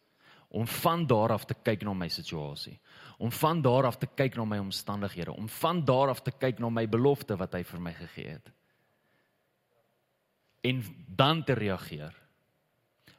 om 0.49 0.67
van 0.67 1.07
daar 1.07 1.33
af 1.33 1.45
te 1.45 1.55
kyk 1.55 1.83
na 1.83 1.93
my 1.93 2.09
situasie 2.09 2.79
om 3.19 3.33
van 3.33 3.63
daar 3.63 3.87
af 3.87 3.97
te 3.97 4.07
kyk 4.07 4.37
na 4.37 4.45
my 4.45 4.59
omstandighede 4.59 5.33
om 5.33 5.49
van 5.49 5.85
daar 5.85 6.09
af 6.09 6.23
te 6.23 6.31
kyk 6.31 6.59
na 6.59 6.69
my 6.69 6.89
belofte 6.89 7.37
wat 7.37 7.53
hy 7.53 7.63
vir 7.63 7.81
my 7.81 7.93
gegee 7.93 8.29
het. 8.29 8.51
En 10.61 10.83
dan 11.07 11.45
te 11.45 11.53
reageer. 11.53 12.15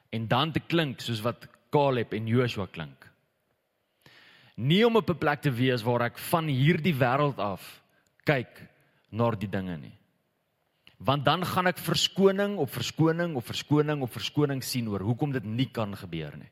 En 0.10 0.28
dan 0.28 0.52
te 0.52 0.60
klink 0.60 1.00
soos 1.00 1.22
wat 1.22 1.48
Caleb 1.72 2.14
en 2.14 2.28
Joshua 2.28 2.66
klink. 2.66 3.10
Nie 4.56 4.86
om 4.86 4.96
op 4.96 5.10
'n 5.10 5.18
plek 5.18 5.42
te 5.42 5.52
wees 5.52 5.84
waar 5.84 6.02
ek 6.02 6.18
van 6.18 6.48
hierdie 6.48 6.96
wêreld 6.96 7.38
af 7.38 7.84
kyk 8.24 8.68
na 9.10 9.32
die 9.32 9.50
dinge 9.50 9.78
nie 9.78 9.98
want 11.04 11.26
dan 11.26 11.44
gaan 11.46 11.68
ek 11.68 11.82
verskoning 11.84 12.56
op 12.62 12.72
verskoning 12.72 13.36
op 13.36 13.46
verskoning 13.46 14.04
op 14.06 14.12
verskoning 14.14 14.64
sien 14.64 14.88
oor 14.92 15.04
hoekom 15.04 15.34
dit 15.36 15.44
nie 15.44 15.68
kan 15.72 15.96
gebeur 16.00 16.36
nie. 16.40 16.50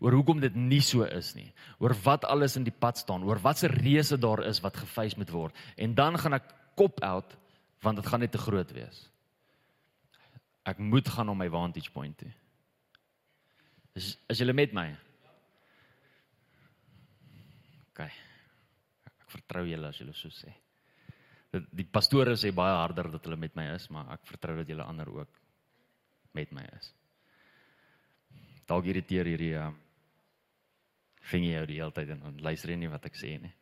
Oor 0.00 0.16
hoekom 0.16 0.40
dit 0.40 0.54
nie 0.56 0.80
so 0.84 1.04
is 1.04 1.34
nie. 1.36 1.50
Oor 1.78 1.94
wat 2.04 2.24
alles 2.28 2.56
in 2.56 2.64
die 2.64 2.74
pad 2.74 2.98
staan, 2.98 3.24
oor 3.28 3.40
watse 3.44 3.68
reëse 3.70 4.18
daar 4.20 4.42
is 4.48 4.62
wat 4.64 4.80
gefeis 4.80 5.16
moet 5.20 5.30
word. 5.32 5.60
En 5.76 5.94
dan 5.94 6.18
gaan 6.18 6.40
ek 6.40 6.48
kop 6.78 7.02
out 7.04 7.36
want 7.84 8.00
dit 8.00 8.08
gaan 8.08 8.24
net 8.24 8.32
te 8.32 8.40
groot 8.40 8.70
wees. 8.72 9.04
Ek 10.64 10.80
moet 10.80 11.08
gaan 11.08 11.28
op 11.28 11.36
my 11.36 11.50
vantage 11.52 11.92
point 11.92 12.16
toe. 12.18 12.32
Is 13.94 14.14
is 14.32 14.40
julle 14.40 14.56
met 14.56 14.72
my? 14.72 14.88
OK. 17.92 18.04
Ek 18.08 19.32
vertrou 19.36 19.66
julle 19.68 19.92
as 19.92 20.00
julle 20.00 20.16
so 20.16 20.32
sê 20.32 20.63
die 21.54 21.86
pastore 21.86 22.34
sê 22.40 22.50
baie 22.54 22.74
harder 22.78 23.10
dat 23.12 23.26
hulle 23.26 23.38
met 23.38 23.54
my 23.56 23.68
is, 23.74 23.88
maar 23.92 24.12
ek 24.16 24.26
vertrou 24.28 24.56
dat 24.60 24.70
julle 24.70 24.86
ander 24.86 25.10
ook 25.12 25.40
met 26.34 26.52
my 26.52 26.64
is. 26.78 26.90
Dalk 28.66 28.88
irriteer 28.90 29.28
hierdie 29.32 29.54
uh 29.60 29.72
ving 31.24 31.46
jy 31.46 31.60
die 31.64 31.78
hele 31.80 31.94
tyd 31.96 32.10
en 32.12 32.40
luister 32.44 32.74
nie 32.76 32.90
wat 32.92 33.06
ek 33.08 33.14
sê 33.16 33.30
nie. 33.40 33.52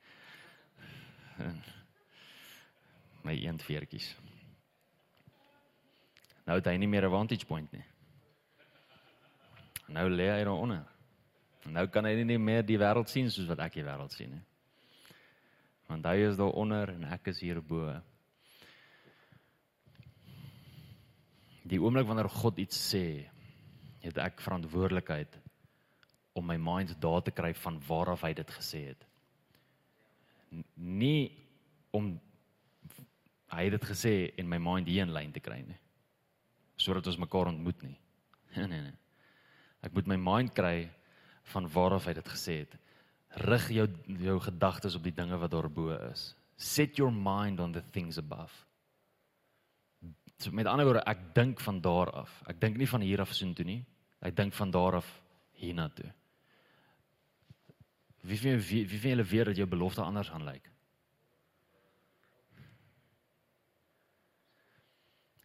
My 3.27 3.37
eendveertjies. 3.39 4.09
Nou 6.49 6.57
het 6.59 6.67
hy 6.67 6.75
nie 6.83 6.91
meer 6.91 7.07
'n 7.07 7.15
vantage 7.15 7.47
point 7.47 7.71
nie. 7.73 7.85
Nou 9.95 10.09
lê 10.11 10.27
hy 10.33 10.43
daaronder. 10.43 10.83
Nou 11.67 11.87
kan 11.87 12.05
hy 12.05 12.25
nie 12.25 12.39
meer 12.39 12.67
die 12.67 12.79
wêreld 12.79 13.09
sien 13.09 13.31
soos 13.31 13.47
wat 13.47 13.61
ek 13.61 13.79
die 13.79 13.87
wêreld 13.87 14.11
sien 14.11 14.31
nie 14.31 14.43
want 15.91 16.07
hy 16.07 16.17
is 16.29 16.39
daar 16.39 16.55
onder 16.57 16.93
en 16.95 17.05
ek 17.13 17.31
is 17.33 17.43
hierbo. 17.45 17.91
Die 21.69 21.81
oomblik 21.81 22.09
wanneer 22.09 22.31
God 22.33 22.59
iets 22.59 22.79
sê, 22.93 23.29
het 24.03 24.19
ek 24.19 24.43
verantwoordelikheid 24.43 25.39
om 26.39 26.47
my 26.49 26.57
mind 26.59 26.95
daar 27.01 27.23
te 27.23 27.35
kry 27.35 27.53
van 27.55 27.79
waar 27.87 28.15
af 28.15 28.25
hy 28.27 28.33
dit 28.35 28.51
gesê 28.51 28.87
het. 28.91 29.05
Nie 30.75 31.31
om 31.93 32.15
hy 33.53 33.67
het 33.69 33.77
dit 33.77 33.87
gesê 33.93 34.15
en 34.41 34.49
my 34.49 34.59
mind 34.61 34.89
hier 34.89 35.05
in 35.07 35.13
lyn 35.15 35.33
te 35.33 35.43
kry 35.45 35.61
nie. 35.65 35.79
Sodat 36.81 37.07
ons 37.07 37.21
mekaar 37.21 37.53
ontmoet 37.53 37.85
nie. 37.87 37.97
Nee 38.53 38.67
nee 38.69 38.83
nee. 38.85 38.99
Ek 39.81 39.95
moet 39.97 40.09
my 40.13 40.19
mind 40.21 40.51
kry 40.53 40.91
van 41.55 41.65
waarof 41.73 42.05
hy 42.07 42.13
dit 42.19 42.29
gesê 42.35 42.59
het. 42.63 42.75
Rig 43.33 43.69
jou 43.73 43.89
jou 44.21 44.41
gedagtes 44.41 44.95
op 44.95 45.03
die 45.03 45.15
dinge 45.15 45.39
wat 45.39 45.51
daarbo 45.51 45.91
is. 46.11 46.35
Set 46.57 46.97
your 46.97 47.13
mind 47.13 47.61
on 47.61 47.73
the 47.73 47.83
things 47.91 48.19
above. 48.19 48.53
So 50.39 50.51
met 50.51 50.67
ander 50.67 50.85
woorde, 50.85 51.05
ek 51.07 51.35
dink 51.35 51.61
van 51.61 51.81
daar 51.81 52.11
af. 52.11 52.43
Ek 52.47 52.61
dink 52.61 52.77
nie 52.77 52.89
van 52.89 53.01
hier 53.01 53.21
af 53.23 53.33
soontoe 53.35 53.65
nie. 53.65 53.81
Ek 54.21 54.37
dink 54.37 54.55
van 54.55 54.71
daar 54.71 54.99
af 54.99 55.09
hiernatoe. 55.59 56.11
Wie 58.23 58.39
wie 58.41 58.57
wie 58.59 58.85
wie 58.89 59.11
hulle 59.11 59.25
weer 59.25 59.45
dat 59.45 59.57
jou 59.57 59.67
belofte 59.67 60.03
anders 60.03 60.29
gaan 60.29 60.45
lyk? 60.45 60.71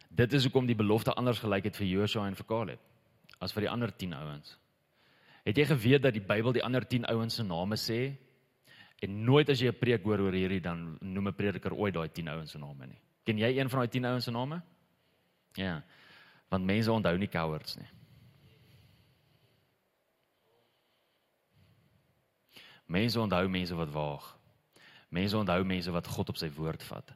Dit 0.08 0.32
is 0.32 0.42
hoekom 0.42 0.66
die 0.66 0.78
belofte 0.78 1.14
anders 1.14 1.38
gelyk 1.38 1.64
het 1.70 1.76
vir 1.78 1.86
Joshua 1.86 2.26
en 2.26 2.36
vir 2.38 2.46
Caleb 2.46 2.80
as 3.38 3.52
vir 3.54 3.66
die 3.66 3.70
ander 3.70 3.92
10 3.94 4.14
ouens. 4.18 4.56
Het 5.48 5.56
jy 5.56 5.64
geweet 5.64 6.02
dat 6.04 6.12
die 6.12 6.24
Bybel 6.24 6.52
die 6.52 6.62
ander 6.64 6.84
10 6.84 7.06
ouens 7.08 7.38
se 7.38 7.44
name 7.44 7.76
sê? 7.80 8.12
En 9.00 9.14
nooit 9.24 9.48
as 9.48 9.60
jy 9.60 9.70
'n 9.70 9.78
preek 9.78 10.02
hoor 10.04 10.20
oor 10.20 10.32
hierdie 10.32 10.60
dan 10.60 10.98
noem 11.00 11.28
'n 11.28 11.34
prediker 11.34 11.72
ooit 11.72 11.94
daai 11.94 12.08
10 12.12 12.28
ouens 12.28 12.50
se 12.50 12.58
name 12.58 12.86
nie. 12.86 13.00
Ken 13.24 13.38
jy 13.38 13.56
een 13.56 13.70
van 13.70 13.78
daai 13.78 13.88
10 13.88 14.04
ouens 14.04 14.24
se 14.24 14.30
name? 14.30 14.62
Ja. 15.54 15.82
Want 16.48 16.64
mense 16.64 16.92
onthou 16.92 17.18
nie 17.18 17.28
cowards 17.28 17.76
nie. 17.76 17.88
Mense 22.86 23.20
onthou 23.20 23.48
mense 23.48 23.74
wat 23.74 23.90
waag. 23.90 24.38
Mense 25.08 25.36
onthou 25.36 25.64
mense 25.64 25.90
wat 25.90 26.06
God 26.06 26.28
op 26.28 26.36
sy 26.36 26.50
woord 26.50 26.82
vat. 26.82 27.14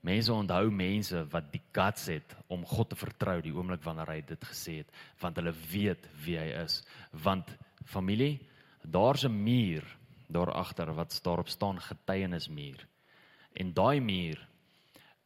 Mense 0.00 0.32
onthou 0.32 0.70
mense 0.72 1.24
wat 1.32 1.50
die 1.52 1.62
guts 1.76 2.06
het 2.08 2.36
om 2.48 2.64
God 2.66 2.88
te 2.90 2.96
vertrou 2.96 3.40
die 3.44 3.52
oomblik 3.52 3.82
wanneer 3.84 4.14
hy 4.14 4.20
dit 4.26 4.44
gesê 4.48 4.78
het, 4.80 4.92
want 5.20 5.36
hulle 5.36 5.52
weet 5.72 6.06
wie 6.24 6.38
hy 6.40 6.48
is. 6.62 6.80
Want 7.12 7.50
familie, 7.84 8.40
daar's 8.82 9.24
'n 9.24 9.42
muur 9.44 9.84
daar 10.28 10.52
agter 10.52 10.94
wat 10.94 11.20
daarop 11.22 11.48
staan 11.48 11.80
getuienismuur. 11.80 12.86
En 13.52 13.72
daai 13.74 14.00
muur 14.00 14.48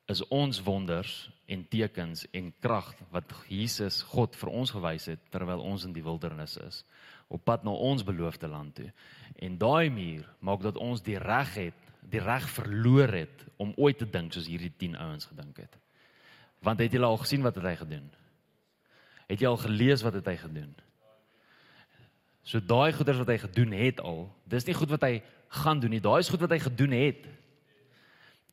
is 0.07 0.27
ons 0.29 0.63
wonders 0.63 1.31
en 1.47 1.69
tekens 1.69 2.27
en 2.31 2.53
krag 2.61 2.95
wat 3.11 3.33
Jesus 3.49 4.03
God 4.03 4.37
vir 4.37 4.49
ons 4.49 4.71
gewys 4.71 5.07
het 5.07 5.21
terwyl 5.31 5.61
ons 5.61 5.85
in 5.85 5.93
die 5.93 6.05
wildernis 6.05 6.57
is 6.57 6.85
op 7.29 7.45
pad 7.45 7.65
na 7.65 7.71
ons 7.71 8.05
beloofde 8.05 8.49
land 8.49 8.75
toe. 8.75 8.91
En 9.43 9.59
daai 9.59 9.91
muur 9.91 10.27
maak 10.45 10.63
dat 10.63 10.77
ons 10.77 11.03
die 11.03 11.19
reg 11.19 11.55
het, 11.55 11.84
die 12.11 12.21
reg 12.21 12.47
verloor 12.51 13.13
het 13.15 13.45
om 13.57 13.73
ooit 13.77 13.99
te 13.99 14.09
dink 14.11 14.35
soos 14.35 14.49
hierdie 14.51 14.73
10 14.77 14.97
ouens 15.01 15.29
gedink 15.31 15.61
het. 15.63 15.79
Want 16.65 16.81
het 16.81 16.93
julle 16.93 17.09
al 17.09 17.21
gesien 17.21 17.45
wat 17.45 17.57
het 17.59 17.65
hy 17.65 17.77
gedoen? 17.81 18.11
Het 19.29 19.41
jy 19.41 19.49
al 19.49 19.61
gelees 19.61 20.05
wat 20.05 20.17
het 20.19 20.27
hy 20.29 20.37
gedoen? 20.41 20.75
So 22.45 22.61
daai 22.61 22.93
goeders 22.93 23.23
wat 23.23 23.31
hy 23.33 23.39
gedoen 23.41 23.73
het 23.73 24.03
al, 24.05 24.27
dis 24.45 24.67
nie 24.69 24.77
goed 24.77 24.93
wat 24.93 25.07
hy 25.07 25.15
gaan 25.65 25.81
doen 25.81 25.95
nie, 25.97 26.03
daai 26.05 26.21
is 26.21 26.29
goed 26.29 26.45
wat 26.45 26.53
hy 26.53 26.61
gedoen 26.61 26.93
het. 26.97 27.25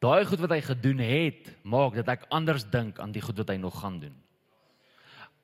Daai 0.02 0.26
goed 0.26 0.42
wat 0.42 0.54
hy 0.56 0.62
gedoen 0.66 1.02
het, 1.04 1.52
maak 1.62 1.98
dat 2.00 2.10
ek 2.16 2.28
anders 2.34 2.64
dink 2.72 3.00
aan 3.04 3.12
die 3.14 3.22
goed 3.22 3.38
wat 3.44 3.52
hy 3.54 3.58
nog 3.62 3.76
gaan 3.82 4.00
doen. 4.02 4.16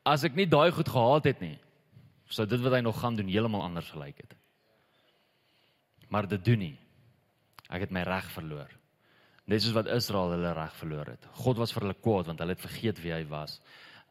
As 0.07 0.23
ek 0.23 0.37
nie 0.39 0.47
daai 0.47 0.71
goed 0.71 0.89
gehad 0.89 1.27
het 1.27 1.43
nie, 1.43 1.57
sou 2.31 2.47
dit 2.47 2.63
wat 2.63 2.77
hy 2.77 2.81
nog 2.83 2.97
gaan 2.99 3.19
doen 3.19 3.29
heeltemal 3.29 3.65
anders 3.67 3.91
gelyk 3.91 4.23
het. 4.23 4.35
Maar 6.07 6.27
dit 6.31 6.43
doen 6.45 6.63
nie. 6.63 6.75
Ek 7.69 7.83
het 7.85 7.93
my 7.93 8.03
reg 8.07 8.27
verloor. 8.35 8.71
Net 9.47 9.63
soos 9.63 9.75
wat 9.75 9.89
Israel 9.91 10.33
hulle 10.35 10.53
reg 10.55 10.73
verloor 10.79 11.13
het. 11.13 11.27
God 11.43 11.59
was 11.61 11.73
vir 11.75 11.85
hulle 11.85 11.99
kwaad 12.03 12.31
want 12.31 12.41
hulle 12.43 12.55
het 12.55 12.63
vergeet 12.63 13.01
wie 13.03 13.13
hy 13.15 13.23
was. 13.31 13.59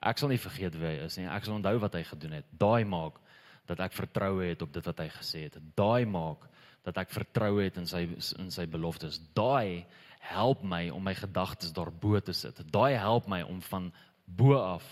Ek 0.01 0.21
sal 0.21 0.33
nie 0.33 0.41
vergeet 0.41 0.77
wie 0.77 0.89
hy 0.89 1.07
is 1.07 1.17
nie. 1.21 1.27
Ek 1.29 1.45
sal 1.45 1.57
onthou 1.59 1.77
wat 1.83 1.97
hy 1.99 2.03
gedoen 2.09 2.39
het. 2.39 2.49
Daai 2.57 2.85
maak 2.89 3.21
dat 3.69 3.81
ek 3.83 3.97
vertroue 3.97 4.47
het 4.53 4.63
op 4.63 4.73
dit 4.73 4.87
wat 4.87 5.03
hy 5.03 5.09
gesê 5.13 5.47
het. 5.49 5.59
Daai 5.77 6.07
maak 6.09 6.47
dat 6.87 7.01
ek 7.03 7.11
vertrou 7.11 7.57
het 7.59 7.81
in 7.81 7.89
sy 7.91 8.05
in 8.39 8.53
sy 8.55 8.67
beloftes. 8.71 9.19
Daai 9.35 9.85
help 10.27 10.63
my 10.67 10.87
om 10.95 11.03
my 11.05 11.15
gedagtes 11.19 11.75
daarbo 11.75 12.21
te 12.21 12.35
sit. 12.37 12.63
Daai 12.73 12.95
help 12.95 13.29
my 13.31 13.43
om 13.47 13.61
van 13.71 13.91
bo 14.25 14.57
af 14.59 14.87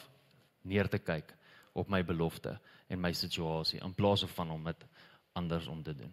neer 0.63 0.89
te 0.91 0.99
kyk 0.99 1.33
op 1.75 1.91
my 1.91 2.03
belofte 2.07 2.57
en 2.89 3.01
my 3.01 3.13
situasie 3.13 3.81
in 3.83 3.95
plaas 3.95 4.25
van 4.37 4.51
om 4.51 4.65
dit 4.65 4.85
anders 5.35 5.67
om 5.67 5.83
te 5.83 5.95
doen. 5.95 6.13